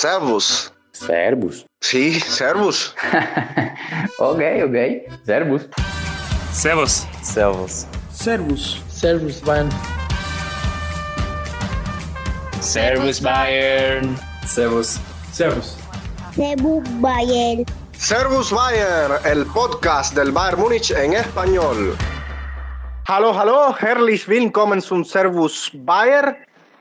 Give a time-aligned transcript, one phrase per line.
[0.00, 0.72] Servus.
[0.92, 1.66] Servus.
[1.80, 2.94] Sí, Servus.
[4.20, 4.76] ok, ok.
[5.26, 5.68] Servus.
[6.52, 7.06] Servus.
[7.20, 7.86] Servus.
[8.08, 8.80] Servus.
[8.88, 9.70] Servus, Bayern.
[12.60, 14.16] Servus Bayern.
[14.46, 15.00] Servus.
[15.32, 15.76] Servus.
[16.36, 17.64] Servus Bayern.
[17.92, 21.96] Servus Bayern, el podcast del Bayern Múnich en español.
[23.08, 26.36] Hallo, hallo, herzlich willkommen zum Servus Bayern.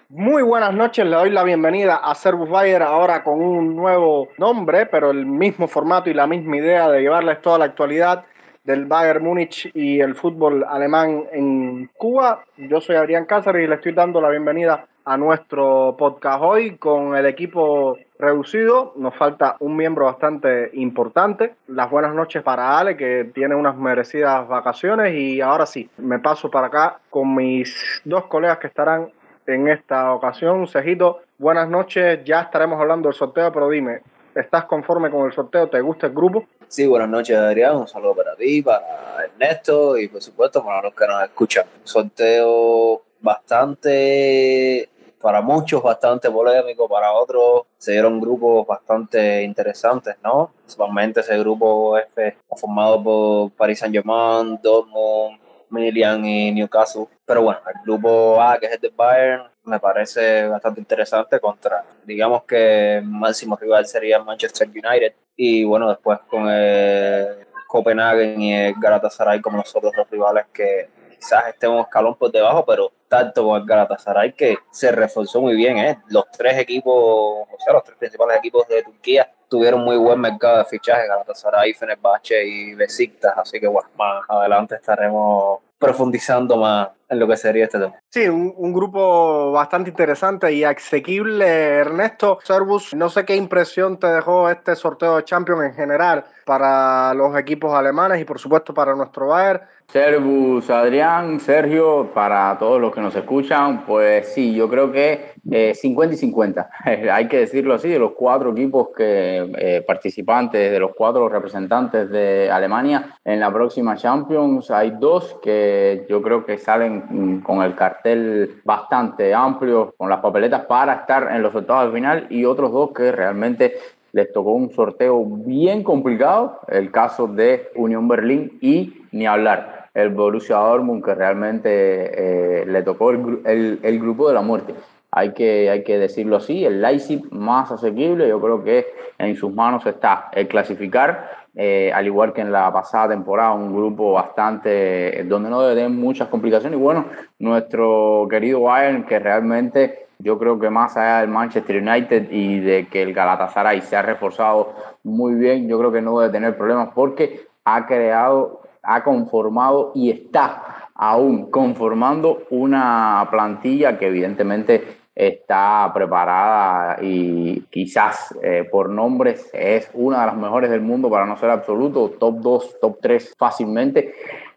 [0.10, 4.86] Muy buenas noches, le doy la bienvenida a Servus Bayer ahora con un nuevo nombre,
[4.86, 8.24] pero el mismo formato y la misma idea de llevarles toda la actualidad
[8.64, 12.46] del Bayern Múnich y el fútbol alemán en Cuba.
[12.56, 17.18] Yo soy Adrián Cáceres y le estoy dando la bienvenida a nuestro podcast hoy con
[17.18, 18.93] el equipo reducido.
[18.96, 21.56] Nos falta un miembro bastante importante.
[21.68, 25.14] Las buenas noches para Ale, que tiene unas merecidas vacaciones.
[25.15, 29.10] Y ahora sí, me paso para acá con mis dos colegas que estarán
[29.47, 30.68] en esta ocasión.
[30.68, 32.19] Cejito, buenas noches.
[32.25, 34.02] Ya estaremos hablando del sorteo, pero dime,
[34.36, 35.70] ¿estás conforme con el sorteo?
[35.70, 36.45] ¿Te gusta el grupo?
[36.67, 40.94] Sí, buenas noches Adrián, un saludo para ti, para Ernesto y por supuesto para los
[40.94, 41.66] que nos escuchan.
[41.80, 44.90] Un sorteo bastante,
[45.22, 50.52] para muchos bastante polémico, para otros se dieron grupos bastante interesantes, ¿no?
[50.59, 57.08] Principalmente ese grupo F formado por Paris Saint Germain, Dortmund, Milan y Newcastle.
[57.28, 61.84] Pero bueno, el grupo A, que es el de Bayern, me parece bastante interesante contra,
[62.06, 65.14] digamos que el máximo rival sería Manchester United.
[65.36, 70.89] Y bueno, después con el Copenhagen y el Galatasaray como los otros dos rivales que
[71.19, 75.78] quizás un escalón por debajo, pero tanto con el Galatasaray que se reforzó muy bien.
[75.80, 76.00] ¿eh?
[76.08, 80.59] Los tres equipos, o sea, los tres principales equipos de Turquía tuvieron muy buen mercado
[80.59, 87.19] de fichaje, Galatasaray, Fenerbahce y Besiktas, así que bueno, más adelante estaremos profundizando más en
[87.19, 87.94] lo que sería este tema.
[88.09, 91.45] Sí, un, un, grupo bastante interesante y asequible.
[91.45, 97.13] Ernesto Servus, no sé qué impresión te dejó este sorteo de Champions en general para
[97.13, 99.62] los equipos alemanes y por supuesto para nuestro Bayern.
[99.90, 105.73] Servus, Adrián, Sergio, para todos los que nos escuchan, pues sí, yo creo que eh,
[105.73, 106.69] 50 y 50,
[107.13, 112.09] hay que decirlo así, de los cuatro equipos que eh, participantes, de los cuatro representantes
[112.09, 116.97] de Alemania en la próxima Champions, hay dos que yo creo que salen
[117.44, 122.28] con el cartel bastante amplio, con las papeletas para estar en los octavos de final
[122.30, 123.75] y otros dos que realmente
[124.13, 130.09] les tocó un sorteo bien complicado, el caso de Unión Berlín y ni hablar el
[130.09, 134.75] Borussia Dortmund que realmente eh, le tocó el, el, el, grupo de la muerte.
[135.09, 138.85] Hay que, hay que decirlo así, el Leipzig más asequible, yo creo que
[139.18, 143.73] en sus manos está el clasificar, eh, al igual que en la pasada temporada, un
[143.75, 146.79] grupo bastante donde no debe tener muchas complicaciones.
[146.79, 147.06] Y bueno,
[147.40, 152.88] nuestro querido Bayern, que realmente yo creo que más allá del Manchester United y de
[152.88, 154.73] que el Galatasaray se ha reforzado
[155.03, 160.09] muy bien, yo creo que no debe tener problemas porque ha creado ha conformado y
[160.09, 169.89] está aún conformando una plantilla que evidentemente está preparada y quizás eh, por nombres es
[169.95, 174.13] una de las mejores del mundo para no ser absoluto, top 2, top 3 fácilmente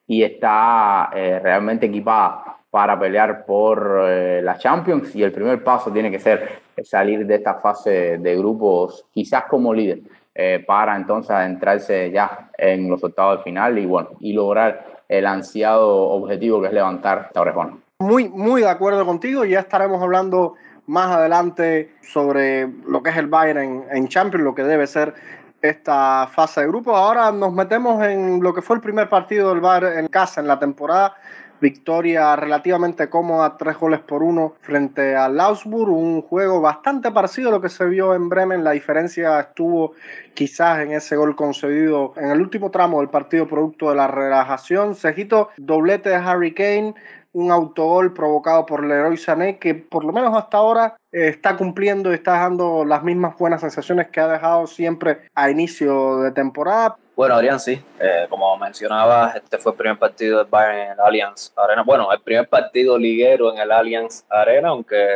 [0.06, 5.90] y está eh, realmente equipada para pelear por eh, la Champions y el primer paso
[5.90, 10.00] tiene que ser salir de esta fase de grupos quizás como líder
[10.34, 15.24] eh, para entonces adentrarse ya en los octavos de final y bueno, y lograr el
[15.24, 17.89] ansiado objetivo que es levantar Torrejón.
[18.00, 20.54] Muy, muy de acuerdo contigo, ya estaremos hablando
[20.86, 25.12] más adelante sobre lo que es el Bayern en, en Champions, lo que debe ser
[25.60, 26.96] esta fase de grupo.
[26.96, 30.46] Ahora nos metemos en lo que fue el primer partido del Bayern en casa en
[30.46, 31.14] la temporada
[31.60, 37.52] victoria relativamente cómoda, tres goles por uno frente al Augsburg, un juego bastante parecido a
[37.52, 39.92] lo que se vio en Bremen, la diferencia estuvo
[40.34, 44.94] quizás en ese gol concedido en el último tramo del partido producto de la relajación,
[44.94, 46.94] Cejito, doblete de Harry Kane,
[47.32, 52.10] un autogol provocado por Leroy Sané que por lo menos hasta ahora eh, está cumpliendo
[52.10, 56.96] y está dejando las mismas buenas sensaciones que ha dejado siempre a inicio de temporada.
[57.20, 61.00] Bueno, Adrián, sí, eh, como mencionabas, este fue el primer partido del Bayern en el
[61.00, 61.82] Allianz Arena.
[61.82, 65.06] Bueno, el primer partido liguero en el Allianz Arena, aunque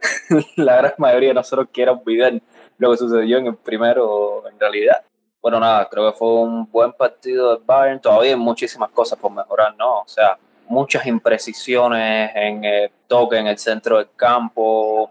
[0.56, 2.32] la gran mayoría de nosotros quiera olvidar
[2.78, 5.04] lo que sucedió en el primero en realidad.
[5.42, 8.00] Bueno, nada, creo que fue un buen partido del Bayern.
[8.00, 9.98] Todavía hay muchísimas cosas por mejorar, ¿no?
[9.98, 15.10] O sea, muchas imprecisiones en el toque en el centro del campo.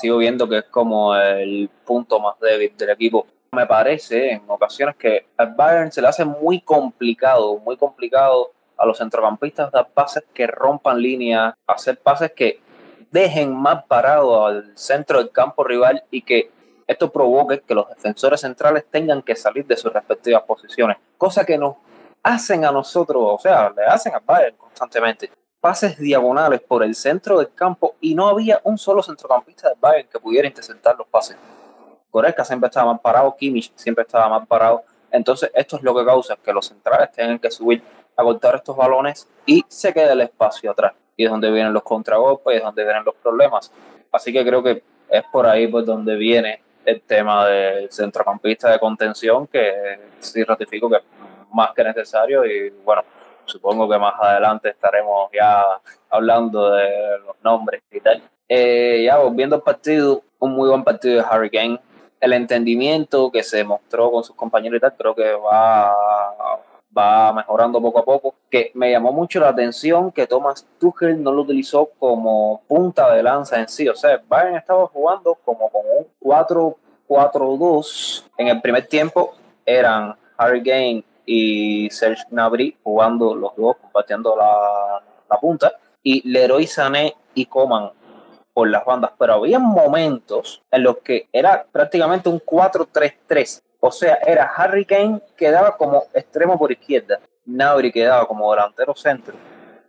[0.00, 3.26] Sigo viendo que es como el punto más débil del equipo.
[3.54, 8.84] Me parece en ocasiones que al Bayern se le hace muy complicado, muy complicado a
[8.84, 12.60] los centrocampistas dar pases que rompan línea, hacer pases que
[13.10, 16.50] dejen más parado al centro del campo rival y que
[16.86, 21.56] esto provoque que los defensores centrales tengan que salir de sus respectivas posiciones, cosa que
[21.56, 21.76] nos
[22.22, 25.30] hacen a nosotros, o sea, le hacen a Bayern constantemente
[25.64, 30.08] pases diagonales por el centro del campo y no había un solo centrocampista de Bayern
[30.10, 31.38] que pudiera interceptar los pases.
[32.14, 34.84] Goretzka siempre estaba más parado, Kimmich siempre estaba más parado.
[35.10, 37.82] Entonces, esto es lo que causa que los centrales tengan que subir
[38.16, 40.92] a cortar estos balones y se quede el espacio atrás.
[41.16, 43.72] Y es donde vienen los contragolpes y es donde vienen los problemas.
[44.12, 48.78] Así que creo que es por ahí por donde viene el tema del centrocampista de
[48.78, 51.02] contención, que sí ratifico que es
[51.52, 53.02] más que necesario y bueno,
[53.44, 55.64] supongo que más adelante estaremos ya
[56.10, 58.22] hablando de los nombres y tal.
[58.48, 61.80] Eh, ya volviendo al partido, un muy buen partido de Harry Kane.
[62.24, 65.94] El entendimiento que se mostró con sus compañeros y tal, creo que va,
[66.96, 68.34] va mejorando poco a poco.
[68.50, 73.22] Que me llamó mucho la atención que Thomas Tuchel no lo utilizó como punta de
[73.22, 73.86] lanza en sí.
[73.90, 76.06] O sea, Bayern estaba jugando como con un
[77.06, 78.24] 4-4-2.
[78.38, 79.34] En el primer tiempo
[79.66, 85.72] eran Harry Kane y Serge Gnabry jugando los dos, compartiendo la, la punta,
[86.02, 87.90] y Leroy Sané y Coman
[88.54, 94.14] por las bandas, pero había momentos en los que era prácticamente un 4-3-3, o sea,
[94.26, 99.34] era Harry Kane que daba como extremo por izquierda, Gnabry quedaba como delantero centro,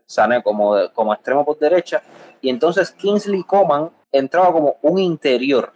[0.08, 2.04] Sané como, como extremo por derecha,
[2.42, 5.72] y entonces Kingsley Coman entraba como un interior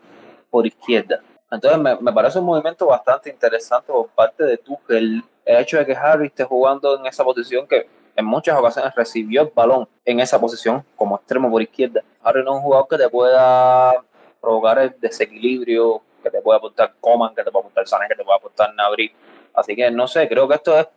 [0.50, 1.22] por izquierda.
[1.52, 5.86] Entonces me, me, parece un movimiento bastante interesante por parte de Tuchel el hecho de
[5.86, 7.88] que Harry esté jugando en esa posición que
[8.20, 12.04] en muchas ocasiones recibió el balón en esa posición como extremo por izquierda.
[12.22, 14.04] Harry no es un jugador que te pueda
[14.42, 18.24] provocar el desequilibrio, que te pueda aportar Coman, que te pueda aportar Sané, que te
[18.24, 19.12] pueda aportar Nabri.
[19.54, 20.88] Así que no sé, creo que esto es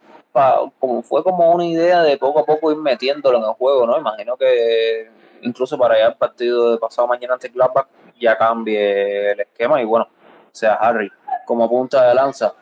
[0.78, 3.98] como fue como una idea de poco a poco ir metiéndolo en el juego, ¿no?
[3.98, 5.10] Imagino que
[5.42, 7.86] incluso para allá el partido de pasado mañana ante Gladbach
[8.18, 10.08] ya cambie el esquema y bueno,
[10.50, 11.10] sea Harry
[11.46, 12.54] como punta de lanza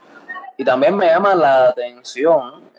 [0.60, 2.70] y también me llama la atención,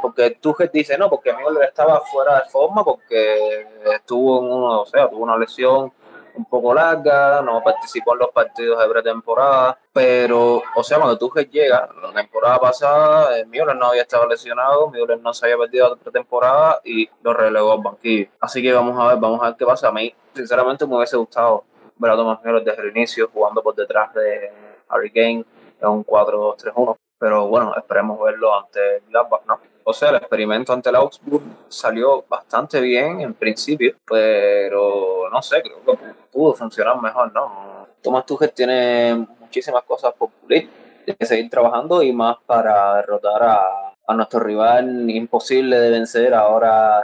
[0.00, 4.86] porque Tuchel dice, no, porque Müller estaba fuera de forma, porque estuvo en uno, o
[4.86, 5.92] sea, tuvo una lesión
[6.34, 11.50] un poco larga, no participó en los partidos de pretemporada, pero, o sea, cuando Tuchel
[11.50, 15.90] llega, la temporada pasada, eh, Müller no había estado lesionado, Müller no se había perdido
[15.90, 18.30] la pretemporada y lo relegó al banquillo.
[18.40, 19.88] Así que vamos a ver, vamos a ver qué pasa.
[19.88, 21.64] A mí, sinceramente, me hubiese gustado
[21.98, 24.50] ver a Thomas Müller desde el inicio, jugando por detrás de
[24.88, 25.44] Harry Kane
[25.82, 29.60] en un 4-2-3-1 pero bueno, esperemos verlo ante Gladbach, ¿no?
[29.84, 35.62] O sea, el experimento ante el Augsburg salió bastante bien en principio, pero no sé,
[35.62, 35.98] creo que
[36.32, 37.86] pudo funcionar mejor, ¿no?
[38.02, 40.68] Thomas Tuchel tiene muchísimas cosas por pulir,
[41.04, 46.34] tiene que seguir trabajando y más para derrotar a, a nuestro rival imposible de vencer
[46.34, 47.02] ahora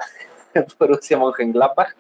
[0.79, 1.95] Borussia Mönchengladbach.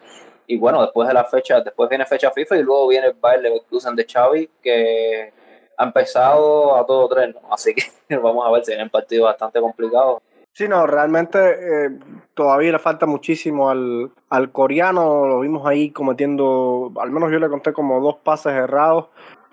[0.46, 3.42] Y bueno, después de la fecha, después viene fecha FIFA y luego viene el Bayer
[3.42, 5.32] Leverkusen de Xavi, que
[5.76, 7.82] ha empezado a todo tren, así que
[8.16, 10.22] vamos a ver si un partido bastante complicado.
[10.54, 11.90] Sí, no, realmente eh,
[12.34, 17.48] todavía le falta muchísimo al, al coreano, lo vimos ahí cometiendo, al menos yo le
[17.48, 19.06] conté como dos pases errados,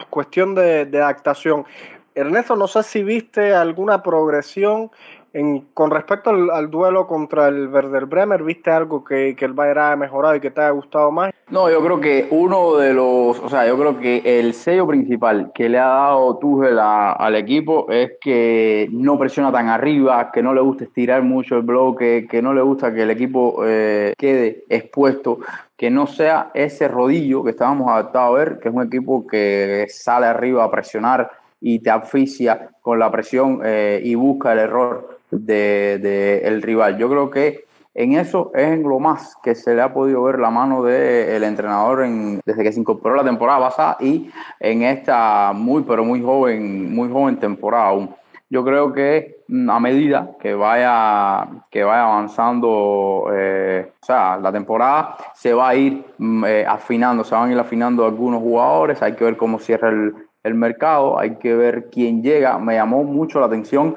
[0.10, 1.66] cuestión de, de adaptación.
[2.16, 4.92] Ernesto, no sé si viste alguna progresión
[5.34, 9.80] en, con respecto al, duelo contra el Werder Bremer, ¿viste algo que, que el Bayern
[9.80, 11.32] haya mejorado y que te haya gustado más?
[11.50, 15.52] No, yo creo que uno de los, o sea, yo creo que el sello principal
[15.54, 20.54] que le ha dado Tuchel al equipo es que no presiona tan arriba, que no
[20.54, 24.64] le gusta estirar mucho el bloque, que no le gusta que el equipo eh, quede
[24.70, 25.40] expuesto,
[25.76, 29.88] que no sea ese rodillo que estábamos adaptados a ver, que es un equipo que
[29.90, 35.20] sale arriba a presionar y te asfixia con la presión eh, y busca el error
[35.32, 36.98] del de, el rival.
[36.98, 40.40] Yo creo que en eso es en lo más que se le ha podido ver
[40.40, 45.52] la mano del entrenador en, desde que se incorporó la temporada pasada y en esta
[45.54, 48.10] muy, pero muy joven, muy joven temporada aún.
[48.52, 54.52] Yo creo que mm, a medida que vaya, que vaya avanzando, eh, o sea, la
[54.52, 59.02] temporada se va a ir mm, eh, afinando, se van a ir afinando algunos jugadores,
[59.04, 60.16] hay que ver cómo cierra el,
[60.50, 62.58] el mercado, hay que ver quién llega.
[62.60, 63.96] Me llamó mucho la atención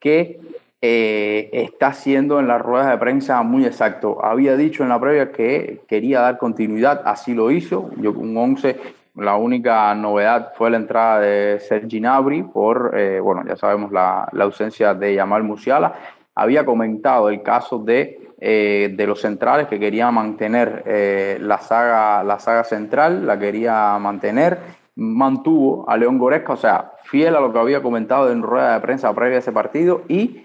[0.00, 0.40] que
[0.80, 4.24] eh, está haciendo en las ruedas de prensa muy exacto.
[4.24, 7.90] Había dicho en la previa que quería dar continuidad, así lo hizo.
[7.96, 8.76] Yo un 11,
[9.16, 14.28] la única novedad fue la entrada de Sergi Nabri por, eh, bueno, ya sabemos la,
[14.32, 15.94] la, ausencia de Yamal Musiala.
[16.34, 22.22] Había comentado el caso de, eh, de los centrales que quería mantener eh, la, saga,
[22.22, 24.77] la saga central, la quería mantener.
[25.00, 28.80] Mantuvo a León Goresca, o sea, fiel a lo que había comentado en rueda de
[28.80, 30.44] prensa previa a ese partido y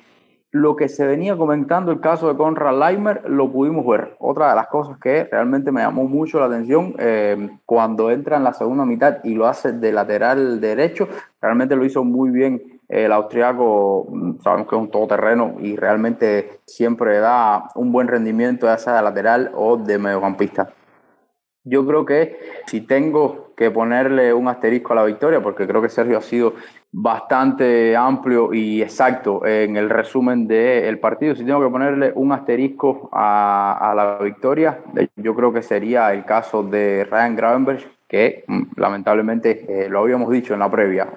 [0.52, 4.16] lo que se venía comentando el caso de Conrad Leimer lo pudimos ver.
[4.20, 8.44] Otra de las cosas que realmente me llamó mucho la atención eh, cuando entra en
[8.44, 11.08] la segunda mitad y lo hace de lateral derecho,
[11.42, 16.60] realmente lo hizo muy bien el austriaco, mm, sabemos que es un todoterreno y realmente
[16.68, 20.70] siempre da un buen rendimiento, ya sea de lateral o de mediocampista.
[21.64, 25.90] Yo creo que si tengo que ponerle un asterisco a la victoria, porque creo que
[25.90, 26.54] Sergio ha sido
[26.92, 33.10] bastante amplio y exacto en el resumen del partido, si tengo que ponerle un asterisco
[33.12, 34.80] a, la victoria,
[35.16, 40.30] yo creo que sería el caso de Ryan Gravenberg, que mm, lamentablemente eh, lo habíamos
[40.30, 41.08] dicho en la previa,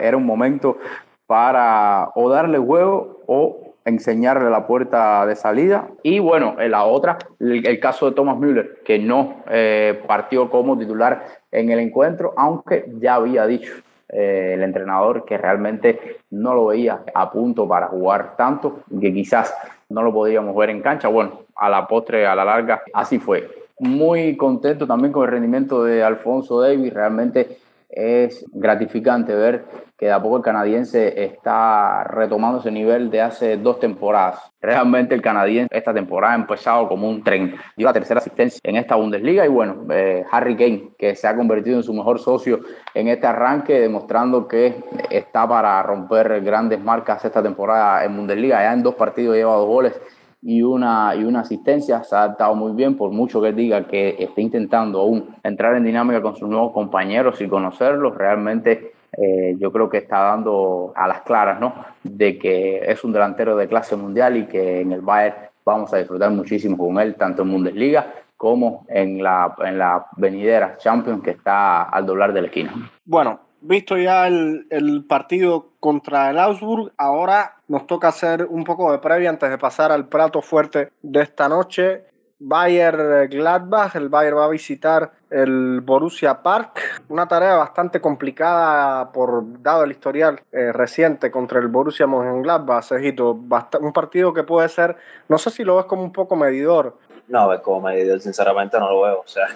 [0.00, 0.78] era un momento
[1.26, 5.88] para o darle juego o enseñarle la puerta de salida.
[6.02, 10.78] Y bueno, en la otra, el, caso de Thomas Müller, que no eh, partió como
[10.78, 13.72] titular en el encuentro, aunque ya había dicho
[14.08, 19.54] eh, el entrenador que realmente no lo veía a punto para jugar tanto, que quizás
[19.88, 21.08] no lo podíamos ver en cancha.
[21.08, 23.48] Bueno, a la postre, a la larga, así fue.
[23.78, 27.58] Muy contento también con el rendimiento de Alfonso Davis, realmente
[27.92, 29.64] es gratificante ver
[30.02, 34.50] que de a poco el canadiense está retomando ese nivel de hace dos temporadas.
[34.60, 37.54] Realmente el canadiense esta temporada ha empezado como un tren.
[37.76, 41.36] Dio la tercera asistencia en esta Bundesliga y bueno, eh, Harry Kane, que se ha
[41.36, 42.58] convertido en su mejor socio
[42.92, 48.60] en este arranque, demostrando que está para romper grandes marcas esta temporada en Bundesliga.
[48.60, 50.00] Ya en dos partidos lleva dos goles
[50.42, 52.02] y una, y una asistencia.
[52.02, 55.84] Se ha adaptado muy bien, por mucho que diga que esté intentando aún entrar en
[55.84, 58.16] dinámica con sus nuevos compañeros y conocerlos.
[58.16, 61.74] Realmente eh, yo creo que está dando a las claras, ¿no?
[62.02, 65.98] De que es un delantero de clase mundial y que en el Bayern vamos a
[65.98, 71.30] disfrutar muchísimo con él, tanto en Bundesliga como en la, en la venidera Champions que
[71.30, 72.90] está al doblar de la esquina.
[73.04, 78.90] Bueno, visto ya el, el, partido contra el Augsburg, ahora nos toca hacer un poco
[78.90, 82.04] de previa antes de pasar al plato fuerte de esta noche.
[82.40, 89.62] Bayer Gladbach, el Bayer va a visitar el Borussia Park, una tarea bastante complicada por
[89.62, 94.96] dado el historial eh, reciente contra el Borussia Mönchengladbach, Sergito, un partido que puede ser,
[95.28, 96.98] no sé si lo ves como un poco medidor.
[97.28, 99.46] No, como medidor, sinceramente no lo veo, o sea,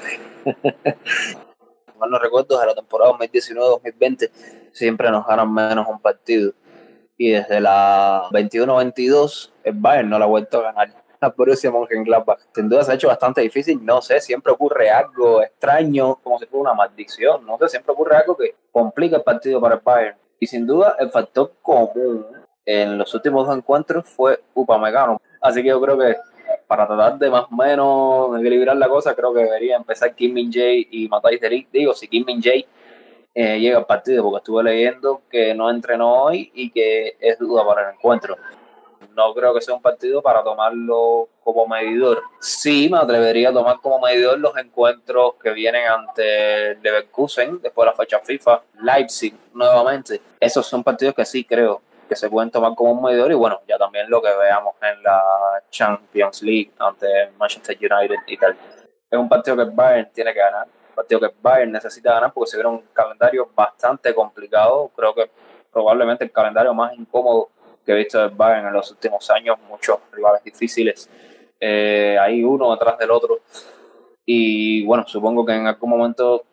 [1.99, 4.30] mal no recuerdo, de la temporada 2019-2020
[4.73, 6.52] siempre nos ganan menos un partido.
[7.18, 12.38] Y desde la 21-22 el Bayern no la ha vuelto a ganar a Borussia Mönchengladbach.
[12.54, 16.47] Sin duda se ha hecho bastante difícil, no sé, siempre ocurre algo extraño, como si
[16.47, 20.16] fuera una maldición, no sé, siempre ocurre algo que complica el partido para el Bayern.
[20.38, 22.26] Y sin duda el factor común
[22.64, 25.21] en los últimos dos encuentros fue Upamecano.
[25.40, 26.16] Así que yo creo que
[26.66, 30.52] para tratar de más o menos equilibrar la cosa, creo que debería empezar Kim Min
[30.52, 32.66] Jae y Matthijs de Digo, si Kim Min Jae
[33.35, 37.64] eh, llega al partido, porque estuve leyendo que no entrenó hoy y que es duda
[37.66, 38.37] para el encuentro
[39.16, 42.23] no creo que sea un partido para tomarlo como medidor.
[42.38, 47.90] Sí, me atrevería a tomar como medidor los encuentros que vienen ante Leverkusen, después de
[47.90, 50.20] la fecha FIFA, Leipzig nuevamente.
[50.38, 53.61] Esos son partidos que sí creo que se pueden tomar como un medidor y bueno,
[53.66, 55.20] ya también lo que veamos en la
[55.70, 58.56] Champions League ante Manchester United y tal.
[59.11, 62.50] Es un partido que Bayern tiene que ganar, un partido que Bayern necesita ganar porque
[62.50, 65.30] se viene un calendario bastante complicado, creo que
[65.73, 67.50] probablemente el calendario más incómodo
[67.87, 71.09] que he visto el Bayern en los últimos años, muchos rivales difíciles,
[71.61, 73.38] eh, hay uno detrás del otro.
[74.26, 76.45] Y bueno, supongo que en algún momento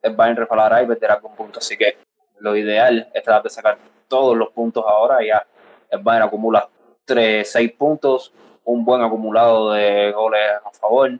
[0.00, 1.58] el Bayern resbalará y perderá algún punto.
[1.58, 1.98] Así que
[2.38, 5.18] lo ideal es tratar de sacar todos los puntos ahora.
[5.26, 5.44] Ya
[5.90, 6.68] el Bayern acumula
[7.04, 8.32] 3, 6 puntos,
[8.64, 11.10] un buen acumulado de goles a favor.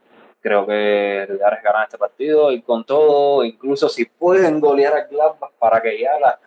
[0.41, 4.97] Creo que el ideal es ganar este partido y con todo, incluso si pueden golear
[4.97, 6.39] a Gladbach para que ya la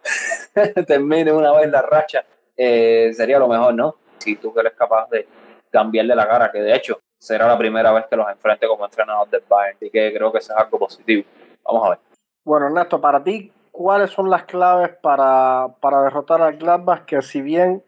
[0.85, 2.23] termine una vez la racha
[2.57, 3.95] eh, sería lo mejor, ¿no?
[4.19, 5.27] Si tú eres capaz de
[5.71, 9.29] cambiarle la cara, que de hecho será la primera vez que los enfrente como entrenador
[9.29, 11.23] del Bayern, así que creo que eso es algo positivo.
[11.63, 11.99] Vamos a ver.
[12.43, 17.41] Bueno, Ernesto, para ti, ¿cuáles son las claves para, para derrotar al Gladbach que si
[17.41, 17.83] bien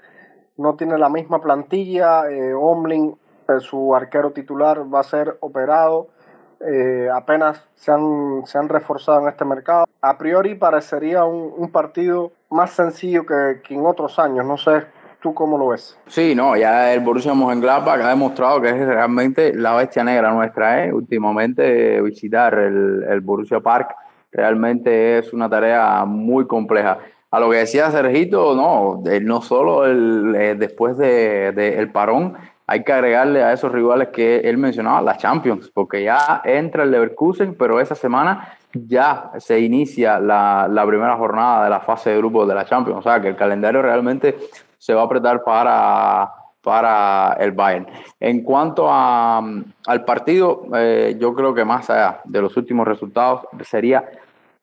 [0.58, 3.18] no tiene la misma plantilla, eh, Omlin,
[3.50, 6.10] eh, su arquero titular, va a ser operado?
[6.66, 9.86] Eh, apenas se han, se han reforzado en este mercado.
[10.02, 14.46] A priori parecería un, un partido más sencillo que, que, en otros años.
[14.46, 14.84] No sé,
[15.22, 15.98] ¿tú cómo lo ves?
[16.08, 20.86] Sí, no, ya el Borussia Mönchengladbach ha demostrado que es realmente la bestia negra nuestra.
[20.86, 20.94] ¿eh?
[20.94, 23.96] Últimamente visitar el, el Borussia Park
[24.32, 27.00] realmente es una tarea muy compleja.
[27.32, 32.36] A lo que decía Sergito, no, no solo el, eh, después del de, el parón,
[32.68, 36.92] hay que agregarle a esos rivales que él mencionaba, la Champions, porque ya entra el
[36.92, 42.18] Leverkusen, pero esa semana ya se inicia la, la, primera jornada de la fase de
[42.18, 43.00] grupos de la Champions.
[43.00, 44.38] O sea que el calendario realmente
[44.78, 47.88] se va a apretar para, para el Bayern.
[48.20, 49.38] En cuanto a,
[49.86, 54.04] al partido, eh, yo creo que más allá de los últimos resultados sería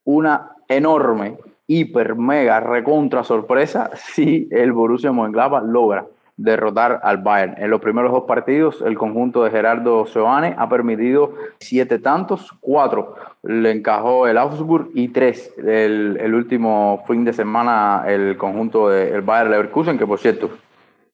[0.04, 6.06] una enorme, hiper, mega, recontra sorpresa si el Borussia Mönchengladbach logra
[6.42, 7.54] derrotar al Bayern.
[7.58, 13.14] En los primeros dos partidos, el conjunto de Gerardo Seoane ha permitido siete tantos, cuatro
[13.42, 19.20] le encajó el Augsburg y tres el, el último fin de semana el conjunto del
[19.22, 20.50] Bayern Leverkusen, que por cierto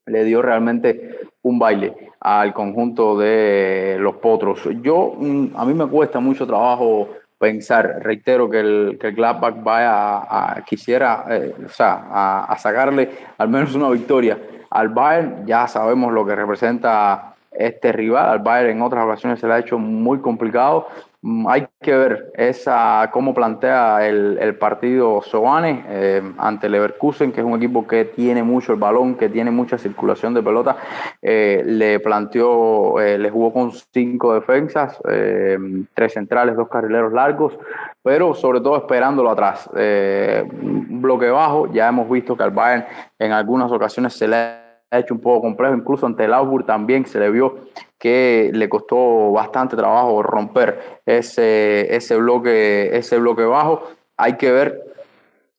[0.06, 4.68] le dio realmente un baile al conjunto de los potros.
[4.82, 9.62] Yo, mm, a mí me cuesta mucho trabajo pensar, reitero que el, que el Gladbach
[9.62, 14.38] vaya a, quisiera, eh, o sea, a, a, sacarle al menos una victoria
[14.70, 15.46] al Bayern.
[15.46, 18.28] Ya sabemos lo que representa este rival.
[18.28, 20.88] Al Bayern en otras ocasiones se le ha hecho muy complicado.
[21.26, 27.46] Mm, hay que ver esa cómo plantea el, partido Soane eh, ante Leverkusen, que es
[27.46, 30.76] un equipo que tiene mucho el balón, que tiene mucha circulación de pelota.
[31.20, 35.58] Eh, le planteó, eh, le jugó con cinco defensas, eh,
[35.94, 37.58] tres centrales, dos carrileros largos,
[38.04, 39.68] pero sobre todo esperándolo atrás.
[39.76, 42.84] Eh, un bloque bajo, ya hemos visto que al Bayern
[43.18, 47.04] en algunas ocasiones se le ha hecho un poco complejo, incluso ante el Augsburg también
[47.04, 47.66] se le vio
[47.98, 53.82] que le costó bastante trabajo romper ese, ese, bloque, ese bloque bajo.
[54.16, 54.94] Hay que ver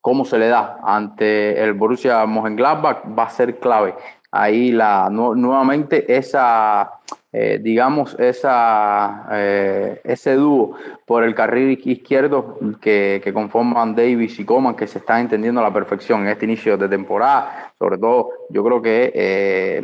[0.02, 3.96] cómo se le da ante el Borussia Mönchengladbach, va a ser clave.
[4.32, 6.92] Ahí la, nuevamente esa,
[7.40, 10.76] eh, digamos, esa, eh, ese dúo
[11.06, 15.64] por el carril izquierdo que, que, conforman Davis y Coman, que se está entendiendo a
[15.64, 17.74] la perfección en este inicio de temporada.
[17.78, 19.84] Sobre todo, yo creo que eh,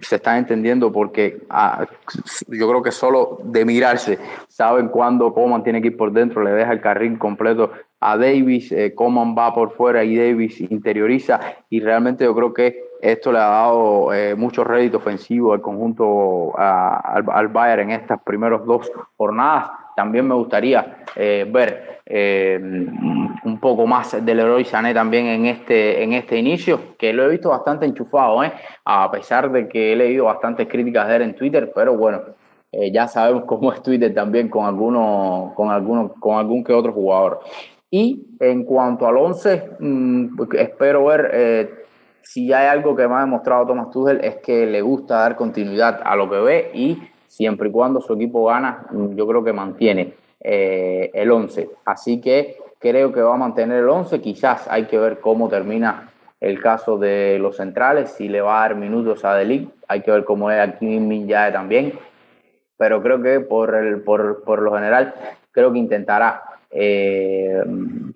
[0.00, 1.86] se está entendiendo porque ah,
[2.46, 6.52] yo creo que solo de mirarse saben cuándo Coman tiene que ir por dentro, le
[6.52, 12.22] deja el carril completo a Davis, Coman va por fuera y Davis interioriza y realmente
[12.22, 17.48] yo creo que esto le ha dado eh, mucho rédito ofensivo al conjunto al, al,
[17.48, 19.72] Bayern en estas primeras dos jornadas.
[19.96, 26.04] También me gustaría eh, ver eh, un poco más del Leroy Sané también en este,
[26.04, 28.52] en este inicio, que lo he visto bastante enchufado, ¿eh?
[28.84, 32.20] a pesar de que he leído bastantes críticas de él en Twitter, pero bueno,
[32.92, 37.40] ya sabemos cómo es Twitter también con alguno, con alguno, con algún que otro jugador.
[37.90, 41.82] Y en cuanto al 11, mmm, espero ver
[42.22, 46.00] si hay algo que me ha demostrado Thomas Tuchel es que le gusta dar continuidad
[46.04, 50.14] a lo que ve y siempre y cuando su equipo gana, yo creo que mantiene
[50.40, 51.70] eh, el 11.
[51.84, 54.20] Así que creo que va a mantener el 11.
[54.20, 58.68] Quizás hay que ver cómo termina el caso de los centrales, si le va a
[58.68, 59.70] dar minutos a Delic.
[59.88, 61.92] Hay que ver cómo es aquí Minjae también.
[62.76, 65.14] Pero creo que por, el, por, por lo general,
[65.52, 67.62] creo que intentará eh,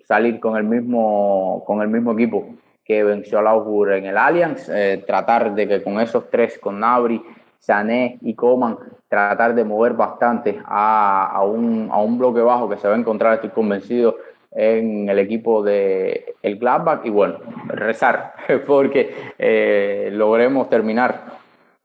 [0.05, 2.49] salir con el mismo con el mismo equipo
[2.87, 6.79] que venció al Augsburg en el Allianz, eh, tratar de que con esos tres, con
[6.79, 7.21] Nabri,
[7.59, 8.77] Sané y Coman,
[9.09, 12.97] tratar de mover bastante a, a, un, a un bloque bajo que se va a
[12.97, 14.15] encontrar, estoy convencido,
[14.51, 18.33] en el equipo de el Gladbach y bueno, rezar
[18.67, 21.37] porque eh, logremos terminar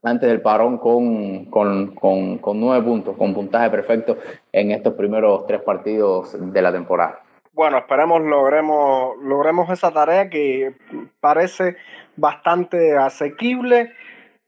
[0.02, 4.16] antes del parón con, con, con, con, nueve puntos, con puntaje perfecto
[4.50, 7.20] en estos primeros tres partidos de la temporada.
[7.54, 10.74] Bueno, esperemos logremos, logremos esa tarea que
[11.20, 11.76] parece
[12.16, 13.92] bastante asequible,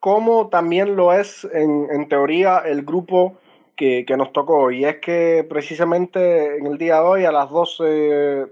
[0.01, 3.37] como también lo es en, en teoría el grupo
[3.77, 4.71] que, que, nos tocó.
[4.71, 7.85] Y es que precisamente en el día de hoy, a las 12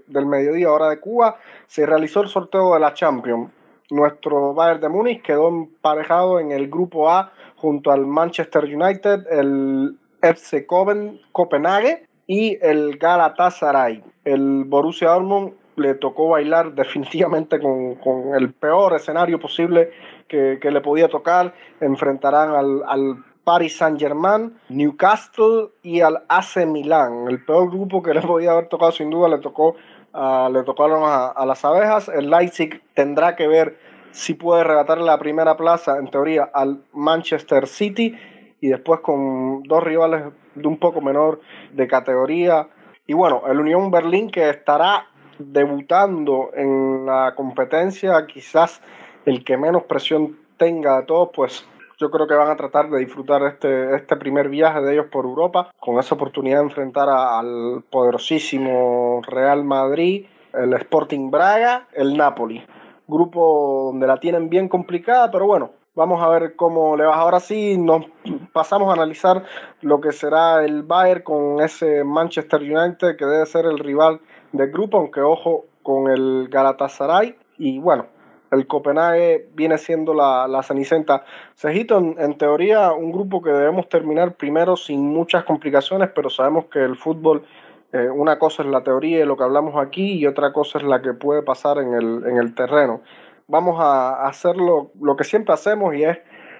[0.05, 3.49] del mediodía, hora de Cuba, se realizó el sorteo de la Champions.
[3.89, 9.97] Nuestro Bayern de Múnich quedó emparejado en el grupo A junto al Manchester United, el
[10.21, 14.03] FC Copenhague y el Galatasaray.
[14.23, 19.91] El Borussia Dortmund le tocó bailar definitivamente con, con el peor escenario posible
[20.27, 21.53] que, que, le podía tocar.
[21.79, 27.27] Enfrentarán al, al Paris Saint Germain, Newcastle y al AC Milan.
[27.29, 29.75] El peor grupo que le podía haber tocado sin duda le tocó
[30.13, 32.07] uh, le tocaron a, a, las abejas.
[32.07, 33.77] El Leipzig tendrá que ver
[34.11, 38.15] si puede arrebatar la primera plaza, en teoría, al Manchester City
[38.61, 40.23] y después con dos rivales
[40.55, 42.67] de un poco menor de categoría.
[43.07, 45.07] Y bueno, el Unión Berlín que estará
[45.39, 48.81] debutando en la competencia, quizás
[49.25, 51.67] el que menos presión tenga de todos, pues
[51.99, 55.25] yo creo que van a tratar de disfrutar este, este primer viaje de ellos por
[55.25, 62.63] Europa, con esa oportunidad de enfrentar al poderosísimo Real Madrid, el Sporting Braga, el Napoli.
[63.07, 67.15] Grupo donde la tienen bien complicada, pero bueno, vamos a ver cómo le va.
[67.15, 68.05] Ahora sí, nos
[68.53, 69.43] pasamos a analizar
[69.81, 74.19] lo que será el Bayern con ese Manchester United, que debe ser el rival
[74.51, 77.35] del grupo, aunque ojo con el Galatasaray.
[77.57, 78.07] Y bueno,
[78.51, 81.25] el Copenhague viene siendo la, la Cenicienta.
[81.55, 86.65] Cejito, en, en, teoría, un grupo que debemos terminar primero sin muchas complicaciones, pero sabemos
[86.65, 87.43] que el fútbol,
[87.91, 90.83] eh, una cosa es la teoría y lo que hablamos aquí, y otra cosa es
[90.83, 93.01] la que puede pasar en el, en el terreno.
[93.47, 96.17] Vamos a hacer lo, lo que siempre hacemos y es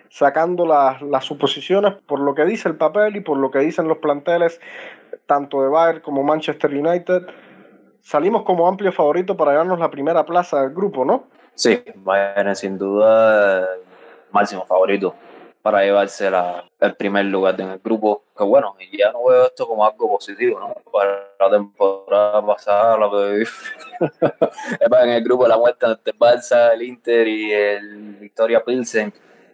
[0.09, 3.87] sacando las, las suposiciones por lo que dice el papel y por lo que dicen
[3.87, 4.61] los planteles,
[5.25, 7.23] tanto de Bayern como Manchester United.
[8.01, 11.27] Salimos como amplio favorito para ganarnos la primera plaza del grupo, ¿no?
[11.55, 13.67] Sí, Bayern sin duda
[14.31, 15.15] máximo favorito
[15.63, 18.25] para llevarse la, el primer lugar en el grupo.
[18.37, 20.75] Que bueno, ya no veo esto como algo positivo, ¿no?
[20.91, 23.47] Para la temporada pasada, lo que
[25.03, 29.13] en el grupo la muerte entre el el Inter y el Victoria Pilsen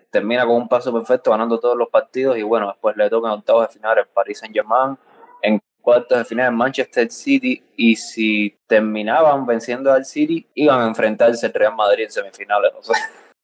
[0.10, 3.36] termina con un paso perfecto, ganando todos los partidos y bueno, después le toca en
[3.36, 4.98] octavos de final el Paris Saint Germain,
[5.44, 10.88] en cuartos de final el Manchester City y si terminaban venciendo al City iban a
[10.88, 12.72] enfrentarse el Real Madrid en semifinales.
[12.76, 12.96] O sea,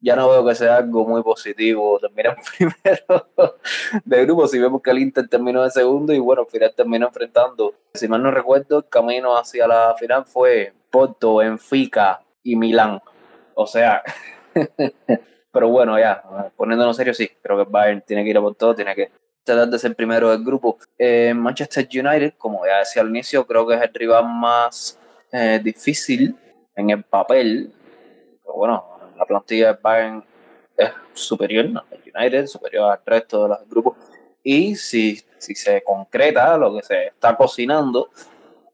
[0.06, 3.28] ya no veo que sea algo muy positivo terminar primero
[4.06, 7.08] de grupo si vemos que el Inter terminó de segundo y bueno, al final terminó
[7.08, 7.74] enfrentando.
[7.96, 13.02] Si mal no recuerdo, el camino hacia la final fue Porto, Benfica y Milán.
[13.56, 14.04] O sea,
[15.52, 16.22] pero bueno, ya,
[16.56, 19.10] poniéndonos serio, sí, creo que Bayern tiene que ir a por todo, tiene que
[19.44, 20.78] tratar de ser primero del grupo.
[21.00, 25.00] Eh, Manchester United, como ya decía al inicio, creo que es el rival más
[25.32, 26.38] eh, difícil
[26.76, 27.74] en el papel.
[28.44, 30.24] Pero bueno, la plantilla de Bayern
[30.78, 33.98] es superior al United, superior al resto de los grupos.
[34.44, 38.10] Y si, si se concreta lo que se está cocinando,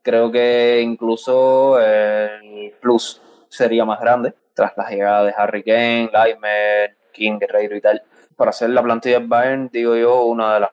[0.02, 6.98] creo que incluso el plus sería más grande tras la llegada de Harry Kane, Laimer,
[7.12, 8.04] King, Guerreiro y tal.
[8.36, 10.72] Para hacer la plantilla de Bayern, digo yo, una de las,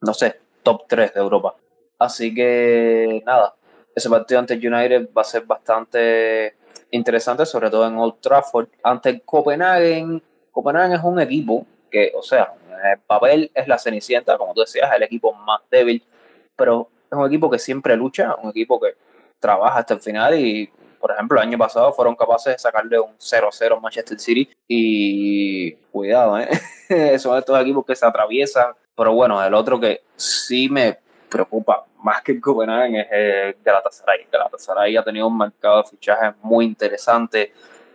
[0.00, 1.54] no sé, top 3 de Europa.
[1.98, 3.54] Así que nada,
[3.94, 6.57] ese partido ante United va a ser bastante
[6.90, 8.68] interesante, sobre todo en Old Trafford.
[8.82, 12.52] Ante Copenhagen, Copenhagen es un equipo que, o sea,
[12.92, 16.02] el papel es la cenicienta, como tú decías, el equipo más débil,
[16.56, 18.94] pero es un equipo que siempre lucha, un equipo que
[19.40, 23.16] trabaja hasta el final y por ejemplo, el año pasado fueron capaces de sacarle un
[23.18, 26.48] 0-0 Manchester City y cuidado, ¿eh?
[27.18, 28.72] son estos equipos que se atraviesan.
[28.96, 34.26] Pero bueno, el otro que sí me preocupa más que el Copenhagen es el Galatasaray.
[34.30, 37.52] Galatasaray ha tenido un mercado de fichajes muy interesante.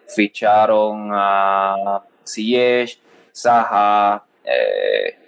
[0.07, 2.99] Ficharon a Ziyech,
[3.33, 5.19] Zaha, eh,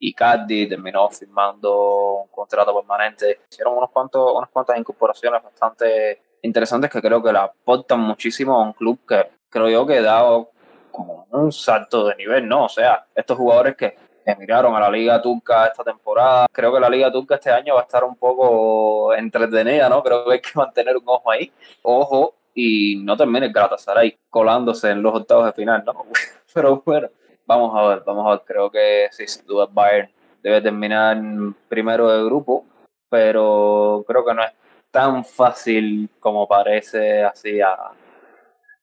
[0.00, 3.40] Icardi terminó firmando un contrato permanente.
[3.50, 8.62] Hicieron unos cuantos, unas cuantas incorporaciones bastante interesantes que creo que le aportan muchísimo a
[8.62, 10.50] un club que creo yo que ha dado
[10.90, 12.64] como un salto de nivel, ¿no?
[12.64, 16.90] O sea, estos jugadores que emigraron a la Liga Turca esta temporada, creo que la
[16.90, 20.02] Liga Turca este año va a estar un poco entretenida, ¿no?
[20.02, 24.90] Creo que hay que mantener un ojo ahí, ojo, y no termine el Galatasaray colándose
[24.90, 26.06] en los octavos de final, ¿no?
[26.54, 27.08] Pero bueno,
[27.46, 30.10] vamos a ver, vamos a ver, creo que sí, sin duda Bayern
[30.42, 31.20] debe terminar
[31.68, 32.64] primero de grupo,
[33.10, 34.52] pero creo que no es
[34.90, 37.76] tan fácil como parece así a,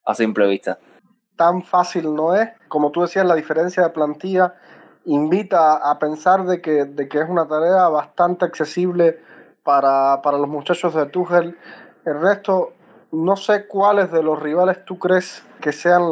[0.06, 0.78] a simple vista.
[1.36, 4.56] Tan fácil no es, como tú decías, la diferencia de plantilla
[5.06, 9.20] invita a pensar de que, de que es una tarea bastante accesible
[9.64, 11.58] para, para los muchachos de Tuchel.
[12.06, 12.74] El resto,
[13.12, 16.04] no sé cuáles de los rivales tú crees que sean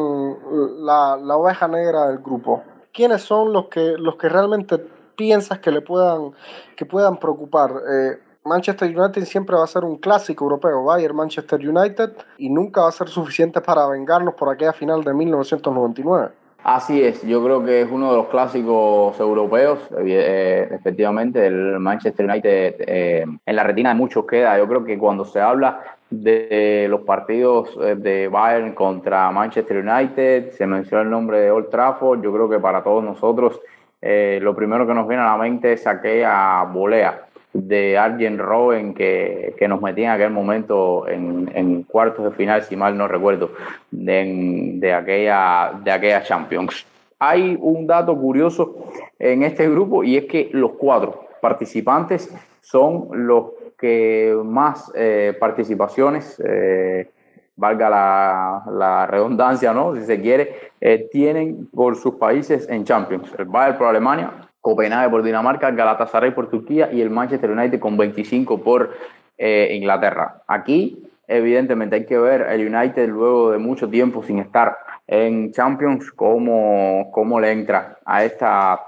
[0.86, 2.64] la, la oveja negra del grupo.
[2.94, 4.78] ¿Quiénes son los que, los que realmente
[5.16, 6.32] piensas que le puedan,
[6.76, 7.72] que puedan preocupar?
[7.90, 12.82] Eh, Manchester United siempre va a ser un clásico europeo, Bayern Manchester United, y nunca
[12.82, 16.41] va a ser suficiente para vengarnos por aquella final de 1999.
[16.64, 22.30] Así es, yo creo que es uno de los clásicos europeos, eh, efectivamente, el Manchester
[22.30, 24.60] United eh, en la retina de muchos queda.
[24.60, 25.80] Yo creo que cuando se habla
[26.12, 31.72] de los partidos eh, de Bayern contra Manchester United, se menciona el nombre de Old
[31.72, 33.60] Trafford, yo creo que para todos nosotros
[34.04, 39.54] lo primero que nos viene a la mente es aquella volea de Arjen Robben que,
[39.58, 43.52] que, nos metía en aquel momento en, en, cuartos de final, si mal no recuerdo,
[43.92, 46.86] de, de, aquella, de aquella Champions.
[47.20, 48.88] Hay un dato curioso
[49.20, 56.42] en este grupo y es que los cuatro participantes son los que más eh, participaciones,
[56.46, 57.10] eh,
[57.56, 59.96] valga la, la, redundancia, ¿no?
[59.96, 63.32] si se quiere, eh, tienen por sus países en Champions.
[63.38, 67.98] El Bayern por Alemania, Copenhague por Dinamarca, Galatasaray por Turquía y el Manchester United con
[67.98, 68.92] 25 por
[69.38, 70.44] eh, Inglaterra.
[70.48, 76.12] Aquí, evidentemente, hay que ver el United luego de mucho tiempo sin estar en Champions,
[76.12, 78.80] cómo, cómo le entra a esta,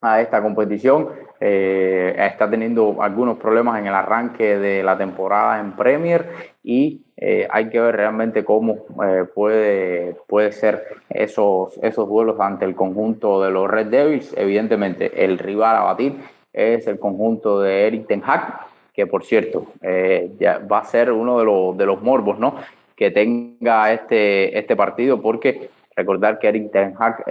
[0.00, 1.08] a esta competición.
[1.40, 6.26] Eh, está teniendo algunos problemas en el arranque de la temporada en Premier
[6.62, 12.66] y eh, hay que ver realmente cómo eh, puede, puede ser esos, esos duelos ante
[12.66, 14.34] el conjunto de los Red Devils.
[14.36, 16.16] Evidentemente, el rival a batir
[16.52, 21.10] es el conjunto de Eric Ten Hag, que por cierto eh, ya va a ser
[21.10, 22.56] uno de los, de los morbos ¿no?
[22.94, 27.24] que tenga este, este partido, porque recordar que Eric Ten Hag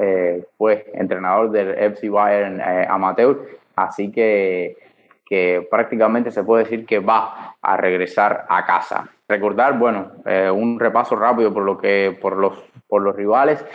[0.57, 3.37] fue entrenador del FC Bayern amateur,
[3.75, 4.77] así que
[5.25, 9.09] que prácticamente se puede decir que va a regresar a casa.
[9.27, 12.53] Recordar, bueno, eh, un repaso rápido por lo que por los
[12.87, 13.65] por los rivales.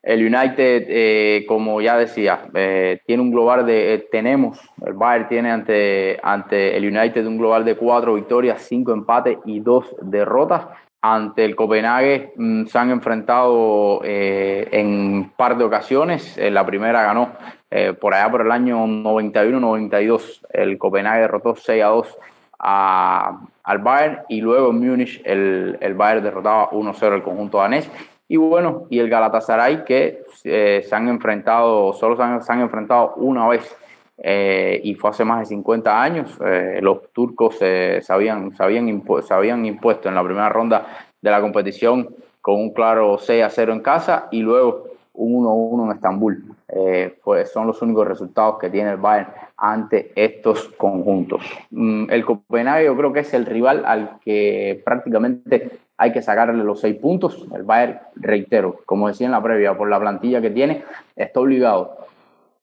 [0.00, 5.50] El United, eh, como ya decía, eh, tiene un global de tenemos el Bayern tiene
[5.50, 10.66] ante ante el United un global de cuatro victorias, cinco empates y dos derrotas.
[11.02, 16.38] Ante el Copenhague mm, se han enfrentado en un par de ocasiones.
[16.38, 17.32] la primera ganó
[17.74, 22.18] eh, por allá por el año 91-92, el Copenhague derrotó 6 a 2
[22.58, 27.90] al Bayern y luego en Múnich el, el Bayern derrotaba 1-0 al conjunto danés.
[28.28, 33.48] Y bueno, y el Galatasaray que eh, se han enfrentado, solo se han, enfrentado una
[33.48, 33.74] vez
[34.18, 36.38] eh, y fue hace más de 50 años.
[36.80, 40.86] los turcos se, habían, se, habían se habían impuesto en la primera ronda
[41.20, 42.08] de la competición
[42.40, 46.44] con un claro 6 a 0 en casa y luego un 1-1 en Estambul.
[46.68, 51.42] Eh, pues son los únicos resultados que tiene el Bayern ante estos conjuntos.
[51.70, 56.64] Mm, el Copenhague yo creo que es el rival al que prácticamente hay que sacarle
[56.64, 57.46] los seis puntos.
[57.54, 60.82] El Bayern, reitero, como decía en la previa, por la plantilla que tiene,
[61.14, 61.98] está obligado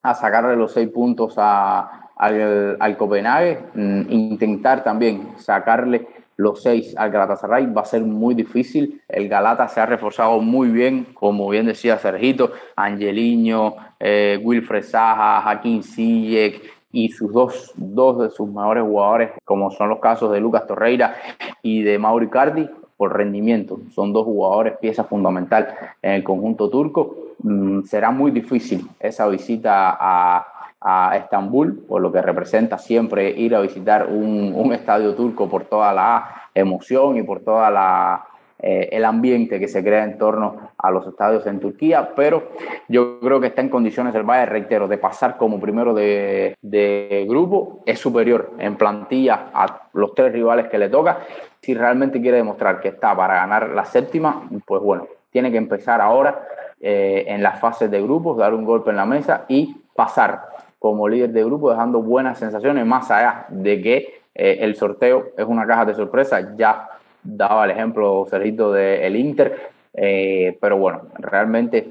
[0.04, 6.08] a sacarle los seis puntos a, al, Copenhague, mm, intentar también sacarle
[6.40, 9.02] los seis al Galatasaray va a ser muy difícil.
[9.10, 15.42] El Galata se ha reforzado muy bien, como bien decía Sergito, Angeliño, eh, Wilfred Saja,
[15.42, 16.62] Joaquín Sijek
[16.94, 21.16] y sus dos, dos de sus mejores jugadores, como son los casos de Lucas Torreira
[21.62, 23.80] y de Mauri Cardi, por rendimiento.
[23.94, 27.29] Son dos jugadores, pieza fundamental en el conjunto turco.
[27.40, 33.54] Mm, será muy difícil esa visita a a Estambul, por lo que representa siempre ir
[33.56, 38.26] a visitar un, un estadio turco por toda la emoción y por toda la
[38.62, 42.50] eh, el ambiente que se crea en torno a los estadios en Turquía, pero
[42.90, 47.26] yo creo que está en condiciones el Bayern, reitero, de pasar como primero de, de
[47.30, 51.20] grupo, es superior en plantilla a los tres rivales que le toca.
[51.62, 56.02] Si realmente quiere demostrar que está para ganar la séptima, pues bueno, tiene que empezar
[56.02, 56.46] ahora
[56.82, 60.42] eh, en las fases de grupos, dar un golpe en la mesa y pasar
[60.80, 65.46] como líder de grupo, dejando buenas sensaciones, más allá de que eh, el sorteo es
[65.46, 66.56] una caja de sorpresa.
[66.56, 66.88] Ya
[67.22, 71.90] daba el ejemplo Sergito del el Inter, eh, pero bueno, realmente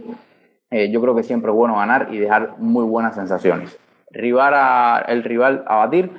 [0.71, 3.79] eh, yo creo que siempre es bueno ganar y dejar muy buenas sensaciones.
[4.11, 6.11] Rival a, el rival a batir,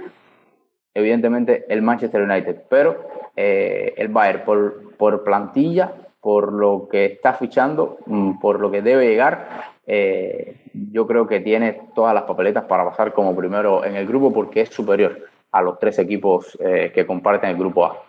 [0.94, 7.98] evidentemente el Manchester United, pero el Bayern por, por plantilla, por lo que está fichando,
[8.06, 12.86] mm, por lo que debe llegar, eh, yo creo que tiene todas las papeletas para
[12.86, 15.18] pasar como primero en el grupo porque es superior
[15.52, 18.04] a los tres equipos eh, que comparten el grupo A.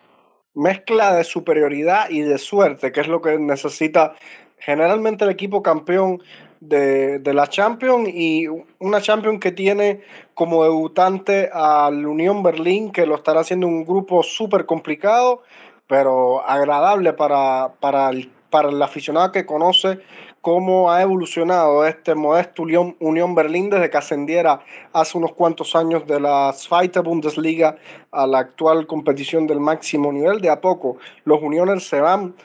[0.55, 4.15] Mezcla de superioridad y de suerte, que es lo que necesita
[4.59, 6.21] generalmente el equipo campeón
[6.59, 8.47] de, de la Champions y
[8.79, 10.03] una Champions que tiene
[10.35, 15.43] como debutante al Unión Berlín, que lo estará haciendo un grupo súper complicado,
[15.91, 19.99] pero agradable para, para, el, para el aficionado que conoce
[20.41, 24.61] cómo ha evolucionado este modesto Unión, Unión Berlín desde que ascendiera
[24.93, 27.77] hace unos cuantos años de la Zweite Bundesliga
[28.13, 30.41] a la actual competición del máximo nivel.
[30.41, 32.37] De a poco los Unioners se van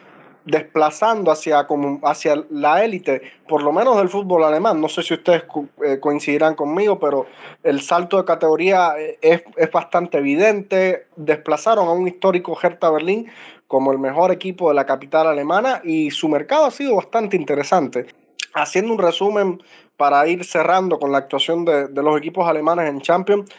[0.45, 4.79] desplazando hacia, como, hacia la élite, por lo menos del fútbol alemán.
[4.79, 5.43] No sé si ustedes
[5.83, 7.25] eh, coincidirán conmigo, pero
[7.63, 11.07] el salto de categoría eh, es, es bastante evidente.
[11.15, 13.27] Desplazaron a un histórico Hertha Berlín
[13.67, 18.05] como el mejor equipo de la capital alemana y su mercado ha sido bastante interesante.
[18.53, 19.61] Haciendo un resumen
[19.97, 23.49] para ir cerrando con la actuación de, los equipos alemanes en Champions,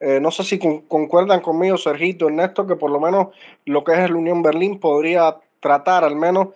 [0.00, 3.28] eh, no sé si concuerdan conmigo, Sergito, Ernesto, que por lo menos
[3.66, 6.48] lo que es el Unión Berlín podría tratar al menos,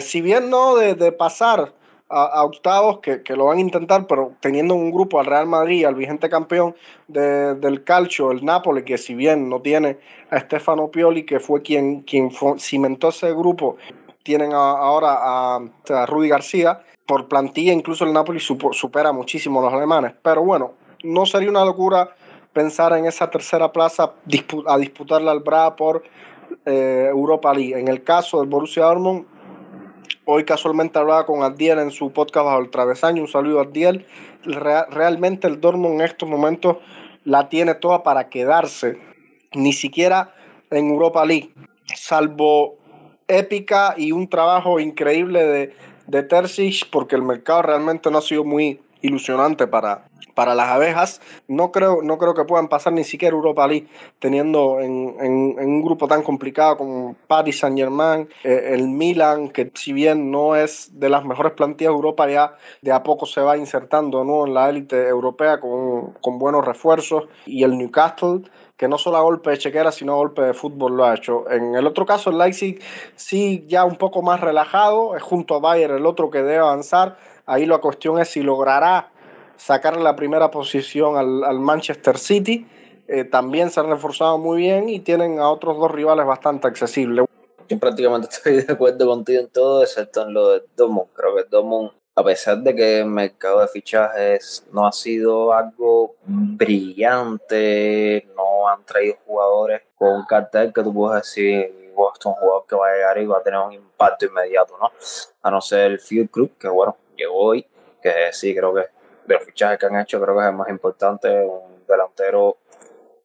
[0.00, 1.72] si bien no de pasar
[2.08, 5.94] a, octavos que, lo van a intentar, pero teniendo un grupo al Real Madrid, al
[5.94, 6.74] vigente campeón
[7.08, 9.98] del calcio, el Napoli, que si bien no tiene
[10.30, 13.76] a Stefano Pioli, que fue quien, quien cimentó ese grupo,
[14.22, 15.60] tienen ahora a,
[15.90, 16.82] a, Rudy García.
[17.06, 20.14] Por plantilla, incluso el Napoli supera muchísimo a los alemanes.
[20.22, 20.72] Pero bueno,
[21.04, 22.16] no sería una locura
[22.52, 24.14] pensar en esa tercera plaza
[24.66, 26.02] a disputarla al Braga por
[26.64, 27.78] eh, Europa League.
[27.78, 29.26] En el caso del Borussia Dortmund,
[30.28, 33.22] Hoy casualmente hablaba con Adiel en su podcast bajo el travesaño.
[33.22, 34.04] Un saludo a Adiel.
[34.90, 36.78] realmente el Dortmund en estos momentos
[37.22, 38.98] la tiene toda para quedarse.
[39.54, 40.34] Ni siquiera
[40.70, 41.54] en Europa League.
[41.94, 42.76] Salvo
[43.28, 45.76] épica y un trabajo increíble de,
[46.08, 51.20] de Terzic porque el mercado realmente no ha sido muy ilusionante para, para las abejas.
[51.48, 55.82] No creo, no creo que puedan pasar ni siquiera Europa League teniendo en, en, un
[55.82, 60.98] grupo tan complicado como Paris Saint Germain, eh, el Milan, que si bien no es
[60.98, 64.46] de las mejores plantillas de Europa, ya de a poco se va insertando ¿no?
[64.46, 68.42] en la élite europea con, con buenos refuerzos, y el Newcastle
[68.76, 71.50] que no solo a golpe de chequera, sino a golpe de fútbol lo ha hecho.
[71.50, 72.80] En el otro caso, el Leipzig
[73.14, 77.16] sí ya un poco más relajado, es junto a Bayern el otro que debe avanzar.
[77.46, 79.10] Ahí la cuestión es si logrará
[79.56, 82.66] sacar la primera posición al, Manchester City.
[83.08, 87.24] Eh, también se han reforzado muy bien y tienen a otros dos rivales bastante accesibles.
[87.68, 91.08] Yo prácticamente estoy de acuerdo contigo en todo, excepto en lo de Dortmund.
[91.14, 96.16] Creo que Dortmund, a pesar de que el mercado de fichajes no ha sido algo
[96.24, 102.64] brillante, no han traído jugadores con un cartel que tú puedes decir, Boston, un jugador
[102.68, 104.90] que va a llegar y va a tener un impacto inmediato, ¿no?
[105.42, 107.66] A no ser el Field Club, que bueno, llegó hoy,
[108.02, 108.82] que sí, creo que
[109.26, 112.58] de los fichajes que han hecho, creo que es el más importante, un delantero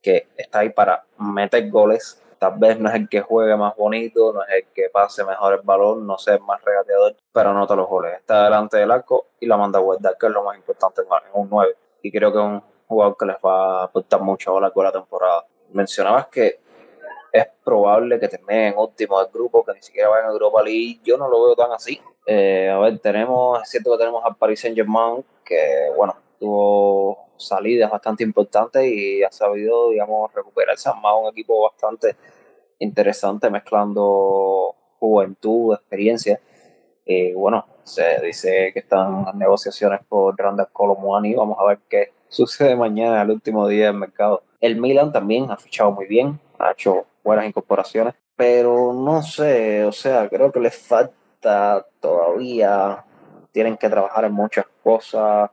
[0.02, 2.22] que está ahí para meter goles.
[2.40, 5.54] Tal vez no es el que juegue más bonito, no es el que pase mejor
[5.54, 8.16] el balón, no sé, más regateador, pero anota los goles.
[8.16, 11.08] Está delante del arco y la manda a guardar, que es lo más importante en
[11.34, 11.76] un 9.
[12.02, 14.92] Y creo que es un jugador que les va a aportar mucho a de la
[14.92, 15.46] temporada.
[15.72, 16.60] Mencionabas que
[17.32, 21.00] es probable que termine en último del grupo, que ni siquiera vaya en Europa League.
[21.04, 22.02] Yo no lo veo tan así.
[22.26, 27.32] Eh, a ver, tenemos, es cierto que tenemos al Paris Saint Germain, que bueno, tuvo
[27.38, 32.16] salidas bastante importantes y ha sabido, digamos, recuperarse más un equipo bastante
[32.80, 36.40] interesante, mezclando juventud, experiencia.
[37.06, 41.34] Y bueno, se dice que están en negociaciones por Randall Colomwani.
[41.34, 44.44] Vamos a ver qué sucede mañana, el último día del mercado.
[44.60, 49.92] El Milan también ha fichado muy bien, ha hecho buenas incorporaciones, pero no sé, o
[49.92, 51.14] sea, creo que les falta
[52.00, 53.04] todavía,
[53.52, 55.50] tienen que trabajar en muchas cosas.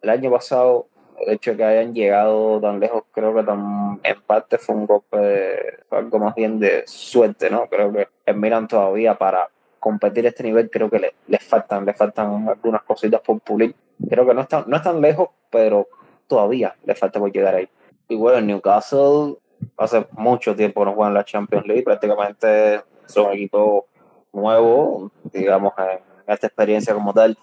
[0.00, 0.86] El año pasado,
[1.20, 5.78] el hecho de que hayan llegado tan lejos, creo que en parte fue un golpe,
[5.90, 7.66] algo más bien de suerte, ¿no?
[7.68, 11.92] Creo que el Milan todavía para competir este nivel, creo que le, les faltan, le
[11.92, 13.74] faltan algunas cositas por pulir.
[14.08, 15.88] Creo que no están, no están lejos, pero
[16.26, 17.68] todavía le falta por llegar ahí.
[18.08, 19.36] Y bueno, Newcastle
[19.76, 23.86] hace mucho tiempo no juegan la Champions League, prácticamente son un equipo
[24.32, 27.36] nuevo, digamos, en esta experiencia como tal.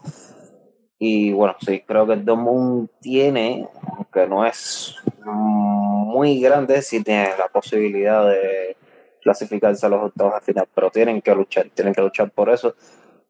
[0.97, 7.29] Y bueno, sí, creo que el Dortmund tiene, aunque no es muy grande, sí tiene
[7.37, 8.75] la posibilidad de
[9.21, 12.75] clasificarse a los octavos de final, pero tienen que luchar, tienen que luchar por eso.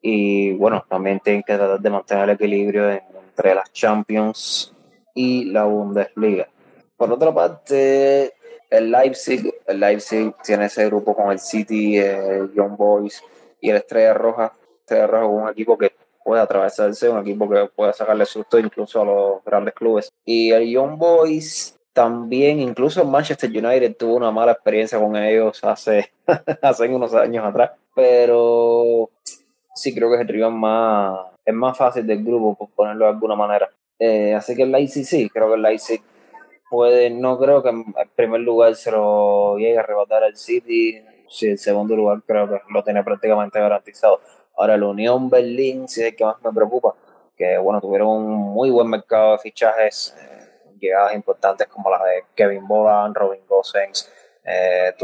[0.02, 4.74] Y bueno, también tienen que tratar de mantener el equilibrio entre las Champions
[5.14, 6.48] y la Bundesliga.
[6.98, 8.34] Por otra parte,
[8.70, 13.22] el Leipzig, el Leipzig tiene ese grupo con el City, el Young Boys
[13.62, 14.54] y el Estrella Roja.
[14.88, 15.92] Es un equipo que
[16.24, 20.10] puede atravesarse, un equipo que puede sacarle susto incluso a los grandes clubes.
[20.26, 26.12] Y el Young Boys también, incluso Manchester United tuvo una mala experiencia con ellos hace,
[26.62, 27.72] hace unos años atrás.
[27.94, 29.10] Pero
[29.76, 33.12] sí creo que es el rival más, es más fácil del grupo, por ponerlo de
[33.12, 33.70] alguna manera.
[34.00, 36.02] Eh, así que el Leipzig sí, creo que el Leipzig
[36.70, 41.02] puede, no creo que en primer lugar se lo llegue a arrebatar al City.
[41.30, 44.20] Sí, el segundo lugar creo que lo tiene prácticamente garantizado.
[44.58, 46.96] Ahora, la Unión Berlín sí es el que más me preocupa,
[47.38, 52.26] que bueno, tuvieron un muy buen mercado de fichajes, eh, llegadas importantes como las de
[52.36, 54.12] Kevin Bolan, Robin Gosens,
[54.44, 54.96] eh,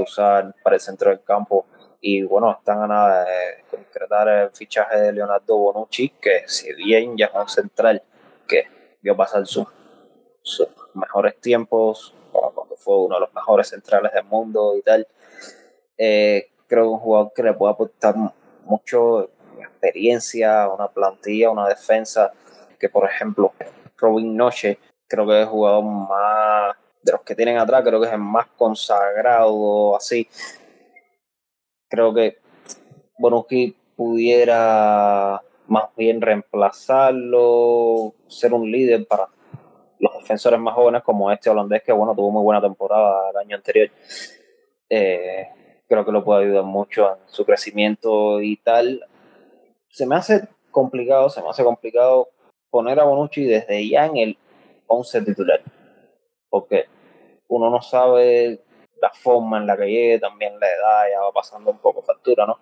[0.64, 1.68] para el centro del campo.
[2.02, 7.16] Y bueno, están a nada de concretar el fichaje de Leonardo Bonucci, que si bien
[7.16, 8.04] ya es un central
[8.48, 8.68] que
[9.02, 9.68] vio pasar sus
[10.94, 15.08] mejores tiempos, cuando fue uno de los mejores centrales del mundo y tal.
[15.98, 18.16] Eh, creo que un jugador que le puede aportar
[18.66, 19.30] mucho
[19.60, 22.32] experiencia, una plantilla, una defensa,
[22.80, 23.54] que por ejemplo
[23.98, 28.08] Robin Noche, creo que es el jugador más de los que tienen atrás, creo que
[28.08, 30.28] es el más consagrado, así.
[31.88, 32.40] Creo que
[33.18, 39.28] Bonucci pudiera más bien reemplazarlo, ser un líder para
[40.00, 43.56] los defensores más jóvenes como este holandés que bueno tuvo muy buena temporada el año
[43.56, 43.90] anterior
[44.90, 45.48] eh,
[45.88, 49.06] creo que lo puede ayudar mucho en su crecimiento y tal
[49.90, 52.30] se me hace complicado se me hace complicado
[52.70, 54.38] poner a Bonucci desde ya en el
[54.88, 55.62] 11 titular
[56.50, 56.86] porque
[57.48, 58.64] uno no sabe
[59.02, 62.46] la forma en la que llegue también la edad ya va pasando un poco factura
[62.46, 62.60] no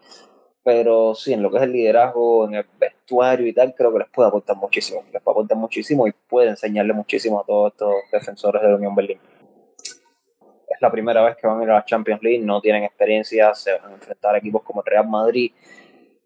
[0.64, 4.00] pero sí, en lo que es el liderazgo, en el vestuario y tal, creo que
[4.00, 5.04] les puede aportar muchísimo.
[5.12, 8.96] Les puede aportar muchísimo y puede enseñarle muchísimo a todos estos defensores de la Unión
[8.96, 9.20] Berlín.
[10.84, 13.72] La primera vez que van a ir a la Champions League, no tienen experiencia, se
[13.80, 15.54] van a enfrentar a equipos como el Real Madrid,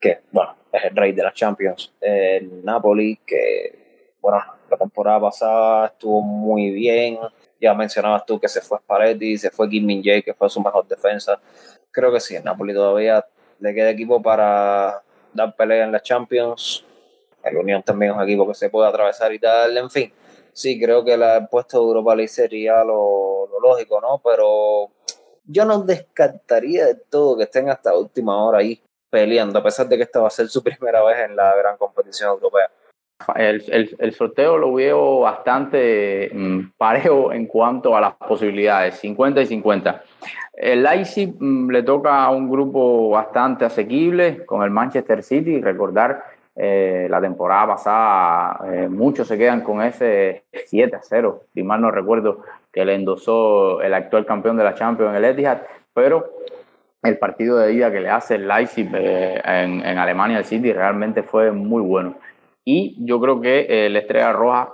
[0.01, 5.87] que, bueno, es el rey de las Champions, el Napoli, que, bueno, la temporada pasada
[5.87, 7.19] estuvo muy bien,
[7.61, 10.59] ya mencionabas tú que se fue Spalletti, se fue Kim Min Jae, que fue su
[10.59, 11.39] mejor defensa,
[11.91, 13.23] creo que sí, el Napoli todavía
[13.59, 15.03] le queda equipo para
[15.33, 16.83] dar pelea en las Champions,
[17.43, 20.11] el Unión también es un equipo que se puede atravesar y tal, en fin,
[20.57, 24.19] sí, creo que el puesto de Europa League sería lo, lo lógico, ¿no?
[24.23, 24.89] Pero
[25.45, 29.87] yo no descartaría de todo que estén hasta la última hora ahí peleando, a pesar
[29.87, 32.69] de que esta va a ser su primera vez en la gran competición europea.
[33.35, 39.41] El, el, el sorteo lo veo bastante mm, parejo en cuanto a las posibilidades, 50
[39.41, 40.03] y 50.
[40.53, 45.61] El Leipzig mm, le toca a un grupo bastante asequible con el Manchester City.
[45.61, 51.63] Recordar eh, la temporada pasada, eh, muchos se quedan con ese 7 a 0, si
[51.63, 52.43] mal no recuerdo,
[52.73, 55.59] que le endosó el actual campeón de la Champions, el Etihad,
[55.93, 56.31] pero
[57.03, 60.73] el partido de ida que le hace el Leipzig eh, en, en, Alemania al City
[60.73, 62.15] realmente fue muy bueno.
[62.69, 64.73] Y yo creo que eh, la estrella roja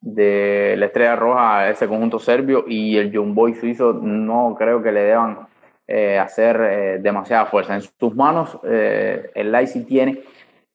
[0.00, 4.92] de la estrella roja, ese conjunto serbio y el John Boy suizo no creo que
[4.92, 5.48] le deban
[5.88, 7.74] eh, hacer eh, demasiada fuerza.
[7.74, 10.20] En sus manos el Leipzig tiene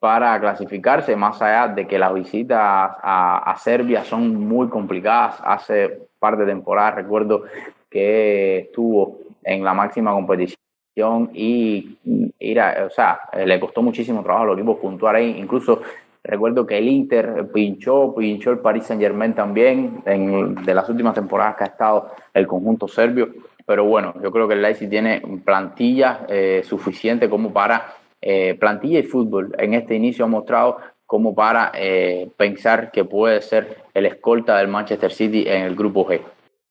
[0.06, 5.42] para clasificarse, más allá de que las visitas a, a Serbia son muy complicadas.
[5.44, 7.46] Hace par de temporadas recuerdo
[7.90, 11.98] que estuvo en la máxima competición y
[12.38, 15.40] ir o sea, le costó muchísimo trabajo a los equipos puntuar ahí.
[15.40, 15.82] Incluso
[16.24, 21.16] recuerdo que el Inter pinchó, pinchó el Paris Saint Germain también en, de las últimas
[21.16, 23.30] temporadas que ha estado el conjunto serbio.
[23.66, 28.98] Pero bueno, yo creo que el Leipzig tiene plantilla eh, suficiente como para eh, plantilla
[28.98, 29.54] y fútbol.
[29.60, 34.68] En este inicio ha mostrado como para eh, pensar que puede ser el escolta del
[34.68, 36.22] Manchester City en el grupo G.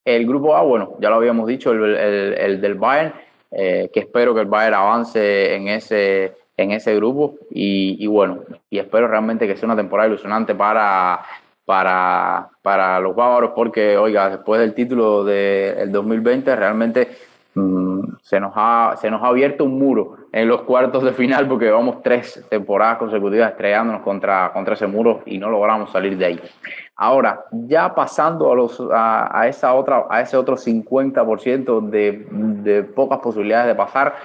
[0.03, 3.13] El grupo A, bueno, ya lo habíamos dicho, el, el, el del Bayern,
[3.51, 8.77] eh, que espero que el Bayern avance en ese, en ese grupo y, bueno, y
[8.77, 11.21] espero realmente que sea una temporada ilusionante para,
[11.63, 17.07] para, para los bávaros porque, oiga, después del título del 2020 realmente
[18.21, 21.65] se, nos ha, se nos ha abierto un muro en los cuartos de final porque
[21.65, 26.41] llevamos tres temporadas consecutivas estrellándonos contra, contra ese muro y no logramos salir de ahí.
[26.97, 33.19] Ahora, ya pasando a, los, a esa otra, a ese otro 50% de, de pocas
[33.19, 34.15] posibilidades de pasar,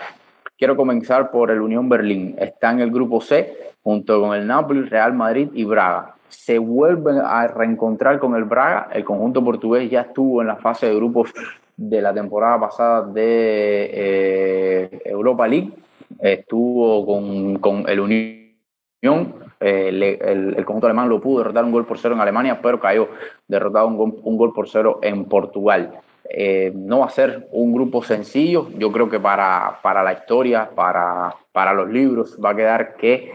[0.58, 2.34] quiero comenzar por el Unión Berlín.
[2.38, 6.14] Está en el grupo C junto con el Napoli, Real Madrid y Braga.
[6.28, 8.88] Se vuelven a reencontrar con el Braga.
[8.92, 11.32] El conjunto portugués ya estuvo en la fase de grupos
[11.80, 15.70] de la temporada pasada de eh, Europa League.
[16.18, 21.98] Estuvo con, con el Unión eh, el, conjunto alemán lo pudo derrotar un gol por
[21.98, 23.08] cero en Alemania, pero cayó
[23.48, 25.94] derrotado un gol, un gol por cero en Portugal.
[26.28, 30.68] Eh, no va a ser un grupo sencillo, yo creo que para, para la historia,
[30.74, 33.32] para, para los libros, va a quedar que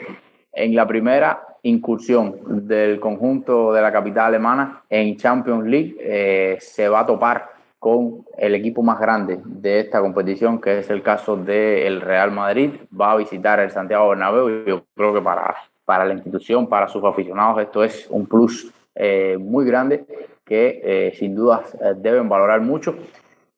[0.53, 6.99] en la primera incursión del conjunto de la capital alemana en Champions League se va
[7.01, 7.54] a topar
[7.85, 12.71] con el equipo más grande de esta competición, que es el caso del Real Madrid.
[12.99, 15.53] Va a visitar el Santiago Bernabéu y yo creo que para
[15.85, 20.03] para la institución, para sus aficionados, esto es un plus eh, muy grande
[20.43, 22.95] que eh, sin dudas eh, deben valorar mucho,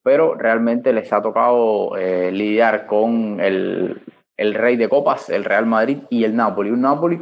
[0.03, 4.01] pero realmente les ha tocado lidiar con el,
[4.35, 6.69] el, rey de copas, el Real Madrid y el Napoli.
[6.69, 7.17] Un Napoli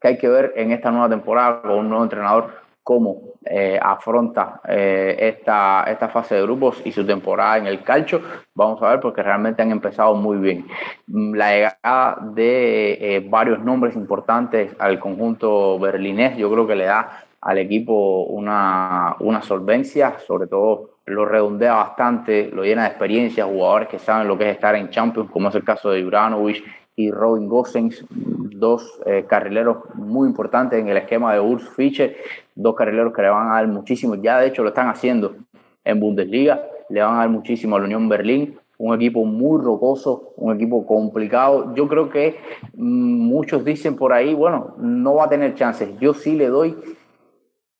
[0.00, 4.60] que hay que ver en esta nueva temporada con un nuevo entrenador cómo eh, afronta
[4.68, 8.20] eh, esta, esta fase de grupos y su temporada en el calcio.
[8.54, 10.68] Vamos a ver porque realmente han empezado muy bien.
[11.08, 16.84] Mm, la llegada de eh, varios nombres importantes al conjunto berlinés yo creo que le
[16.84, 23.46] da al equipo una, una solvencia, sobre todo lo redondea bastante, lo llena de experiencia,
[23.46, 26.62] jugadores que saben lo que es estar en Champions, como es el caso de Juranovic
[26.94, 32.16] y Robin Gosens, dos carrileros muy importantes en el esquema de Urs Fischer,
[32.56, 35.36] dos carrileros que le van a dar muchísimo, ya de hecho lo están haciendo
[35.84, 40.32] en Bundesliga, le van a dar muchísimo a la Unión Berlín, un equipo muy rocoso,
[40.36, 41.74] un equipo complicado.
[41.74, 42.36] Yo creo que
[42.74, 45.98] mmm, muchos dicen por ahí, bueno, no va a tener chances.
[45.98, 46.76] Yo sí le doy,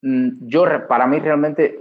[0.03, 1.81] mmm, yo para mí realmente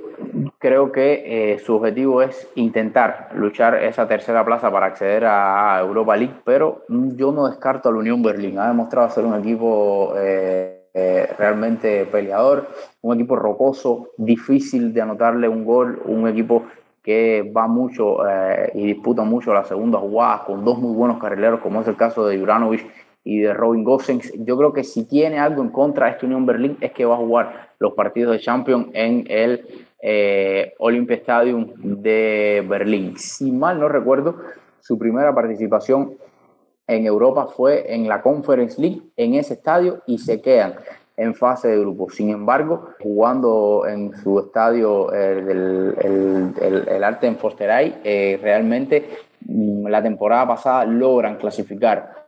[0.60, 6.16] creo que eh, su objetivo es intentar luchar esa tercera plaza para acceder a Europa
[6.16, 8.58] League, pero yo no descarto a la Unión Berlín.
[8.60, 12.70] Ha demostrado ser un equipo eh, eh, realmente peleador,
[13.02, 16.64] un equipo rocoso, difícil de anotarle un gol, un equipo
[17.04, 21.60] que va mucho eh, y disputa mucho las segundas jugadas con dos muy buenos carrileros,
[21.60, 22.90] como es el caso de Juranovic
[23.26, 24.32] y de Robin Gosens.
[24.38, 27.16] Yo creo que si tiene algo en contra de esta Unión Berlín es que va
[27.16, 29.66] a jugar los partidos de Champions en el
[30.02, 33.18] eh, Olympia Stadium de Berlín.
[33.18, 34.38] Si mal no recuerdo,
[34.80, 36.14] su primera participación
[36.88, 40.76] en Europa fue en la Conference League en ese estadio y se quedan
[41.18, 42.10] en fase de grupo.
[42.10, 49.10] Sin embargo, jugando en su estadio eh, el, el, el, Arte en Forsteray, eh, realmente
[49.46, 52.26] mm, la temporada pasada logran clasificar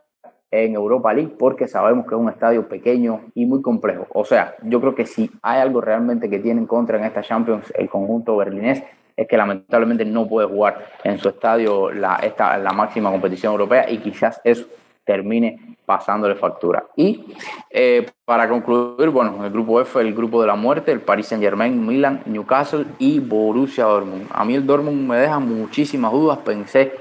[0.50, 4.06] en Europa League porque sabemos que es un estadio pequeño y muy complejo.
[4.14, 7.22] O sea, yo creo que si hay algo realmente que tiene en contra en esta
[7.22, 8.82] Champions el conjunto berlinés
[9.18, 13.90] es que lamentablemente no puede jugar en su estadio la, esta, la máxima competición europea
[13.90, 14.66] y quizás eso
[15.04, 16.84] termine pasándole factura.
[16.94, 17.34] Y
[17.68, 21.42] eh, para concluir, bueno, el grupo F, el grupo de la muerte, el Paris Saint
[21.42, 24.28] Germain, Milan, Newcastle y Borussia Dortmund.
[24.30, 26.92] A mí el Dortmund me deja muchísimas dudas, pensé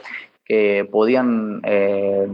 [0.44, 2.28] que podían eh,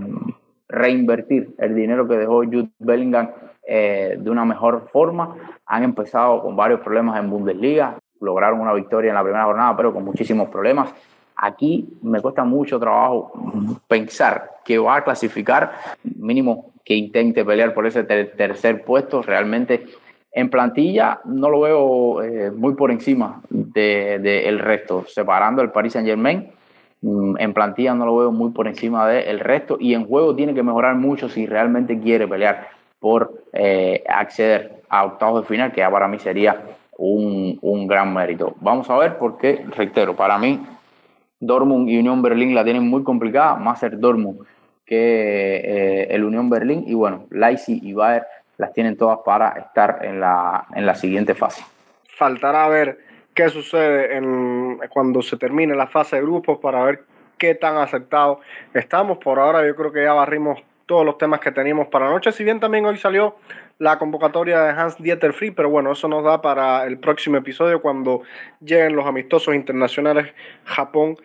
[0.70, 3.32] reinvertir el dinero que dejó Jude Bellingham
[3.68, 5.36] eh, de una mejor forma.
[5.66, 9.94] Han empezado con varios problemas en Bundesliga, lograron una victoria en la primera jornada, pero
[9.94, 10.94] con muchísimos problemas.
[11.36, 13.34] Aquí me cuesta mucho trabajo
[13.88, 19.22] pensar que va a clasificar, mínimo que intente pelear por ese tercer puesto.
[19.22, 19.86] Realmente
[20.32, 25.72] en plantilla no lo veo eh, muy por encima del de, el resto, separando el
[25.72, 26.52] Paris Saint Germain.
[27.02, 30.54] Mm, en plantilla no lo veo muy por encima del resto y en juego tiene
[30.54, 35.82] que mejorar mucho si realmente quiere pelear por eh, acceder a octavos de final, que
[35.82, 36.64] ya para mí sería
[36.98, 38.56] un, un gran mérito.
[38.60, 40.66] Vamos a ver porque, reitero, para mí
[41.40, 44.40] Dortmund y Unión Berlín la tienen muy complicada, más ser Dortmund
[44.86, 48.26] que eh, el Unión Berlín y bueno, Leipzig y Bayern
[48.58, 51.64] las tienen todas para estar en la, en la siguiente fase.
[52.18, 53.00] Faltará ver
[53.34, 57.04] qué sucede en, cuando se termine la fase de grupos para ver
[57.38, 58.40] qué tan aceptados
[58.74, 59.18] estamos.
[59.18, 62.32] Por ahora yo creo que ya barrimos todos los temas que teníamos para la noche,
[62.32, 63.36] si bien también hoy salió
[63.80, 67.82] la convocatoria de Hans Dieter Free, pero bueno, eso nos da para el próximo episodio
[67.82, 68.22] cuando
[68.62, 71.18] lleguen los amistosos internacionales Japón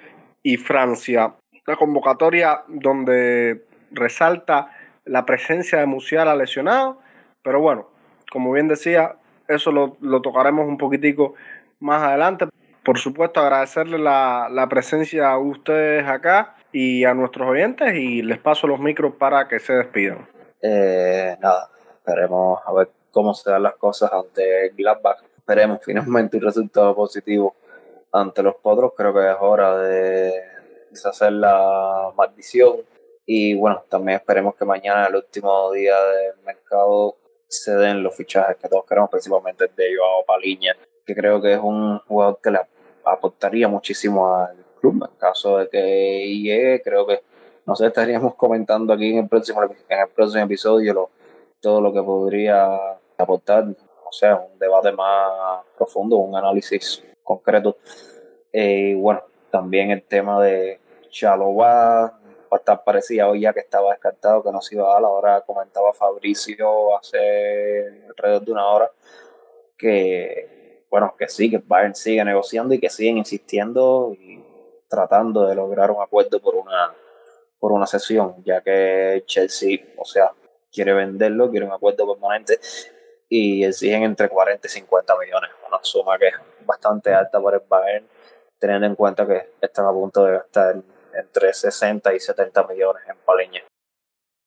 [0.43, 1.35] y Francia.
[1.67, 4.71] Una convocatoria donde resalta
[5.05, 7.01] la presencia de Musiala lesionado,
[7.43, 7.89] pero bueno,
[8.31, 11.35] como bien decía, eso lo, lo tocaremos un poquitico
[11.81, 12.47] más adelante.
[12.85, 18.39] Por supuesto, agradecerle la, la presencia a ustedes acá y a nuestros oyentes y les
[18.39, 20.27] paso los micros para que se despidan.
[20.63, 21.69] Eh, nada,
[22.09, 25.19] Esperemos a ver cómo se dan las cosas ante Gladbach.
[25.37, 27.55] Esperemos finalmente un resultado positivo
[28.11, 28.93] ante los potros.
[28.97, 30.33] Creo que es hora de
[30.91, 32.77] deshacer la maldición.
[33.27, 38.57] Y bueno, también esperemos que mañana, el último día del mercado, se den los fichajes
[38.57, 42.51] que todos queremos, principalmente el de Joao Paliña, que creo que es un jugador que
[42.53, 42.61] le
[43.05, 45.07] aportaría muchísimo al club.
[45.11, 47.21] En caso de que llegue, creo que,
[47.67, 51.18] no sé, estaríamos comentando aquí en el próximo, en el próximo episodio los
[51.61, 53.65] todo lo que podría aportar,
[54.05, 57.77] o sea, un debate más profundo, un análisis concreto.
[58.53, 60.81] Eh, y bueno, también el tema de
[61.11, 62.19] Chalobah,
[62.57, 65.93] estar parecía hoy ya que estaba descartado que no se iba a dar, ahora comentaba
[65.93, 68.91] Fabricio hace alrededor de una hora
[69.77, 74.43] que, bueno, que sí, que Bayern sigue negociando y que siguen insistiendo y
[74.89, 76.95] tratando de lograr un acuerdo por una
[77.59, 80.31] por una sesión, ya que Chelsea, o sea,
[80.79, 82.61] quiere venderlo, quiere un acuerdo permanente
[83.29, 87.65] y exigen entre 40 y 50 millones, una suma que es bastante alta para el
[87.69, 88.07] Bayern,
[88.61, 90.77] teniendo en cuenta que están a punto de gastar
[91.15, 93.63] entre 60 y 70 millones en Paleña.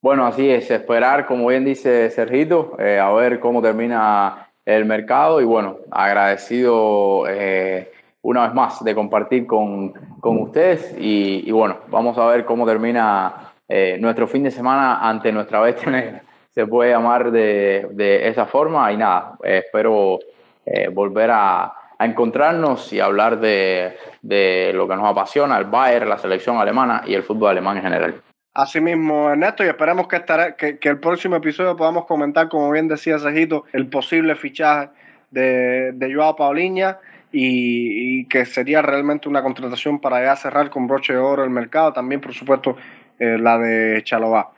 [0.01, 5.41] Bueno, así es, esperar, como bien dice Sergito, eh, a ver cómo termina el mercado
[5.41, 11.79] y bueno, agradecido eh, una vez más de compartir con, con ustedes y, y, bueno,
[11.89, 16.91] vamos a ver cómo termina eh, nuestro fin de semana ante nuestra bestia se puede
[16.91, 20.19] llamar de, de esa forma y nada, eh, espero
[20.65, 26.09] eh, volver a, a, encontrarnos y hablar de, de, lo que nos apasiona, el Bayern,
[26.09, 28.15] la selección alemana y el fútbol alemán en general.
[28.53, 32.69] Así mismo, Ernesto, y esperemos que, estará, que, que el próximo episodio podamos comentar, como
[32.71, 34.89] bien decía Cejito, el posible fichaje
[35.29, 36.99] de, de Joao Paulinha
[37.31, 41.49] y, y, que sería realmente una contratación para ya cerrar con broche de oro el
[41.49, 41.93] mercado.
[41.93, 42.75] También, por supuesto,
[43.21, 44.51] eh, la de Chalobá.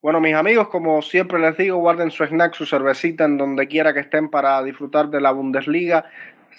[0.00, 3.92] Bueno, mis amigos, como siempre les digo, guarden su snack, su cervecita en donde quiera
[3.92, 6.04] que estén para disfrutar de la Bundesliga,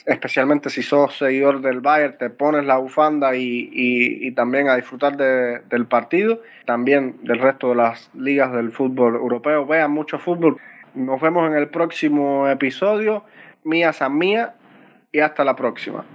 [0.06, 4.76] especialmente si sos seguidor del Bayern, te pones la bufanda y, y, y también a
[4.76, 9.66] disfrutar de, del partido, también del resto de las ligas del fútbol europeo.
[9.66, 10.58] Vean mucho fútbol.
[10.94, 13.24] Nos vemos en el próximo episodio.
[13.64, 14.56] Mía San Mía
[15.12, 16.06] y hasta la próxima.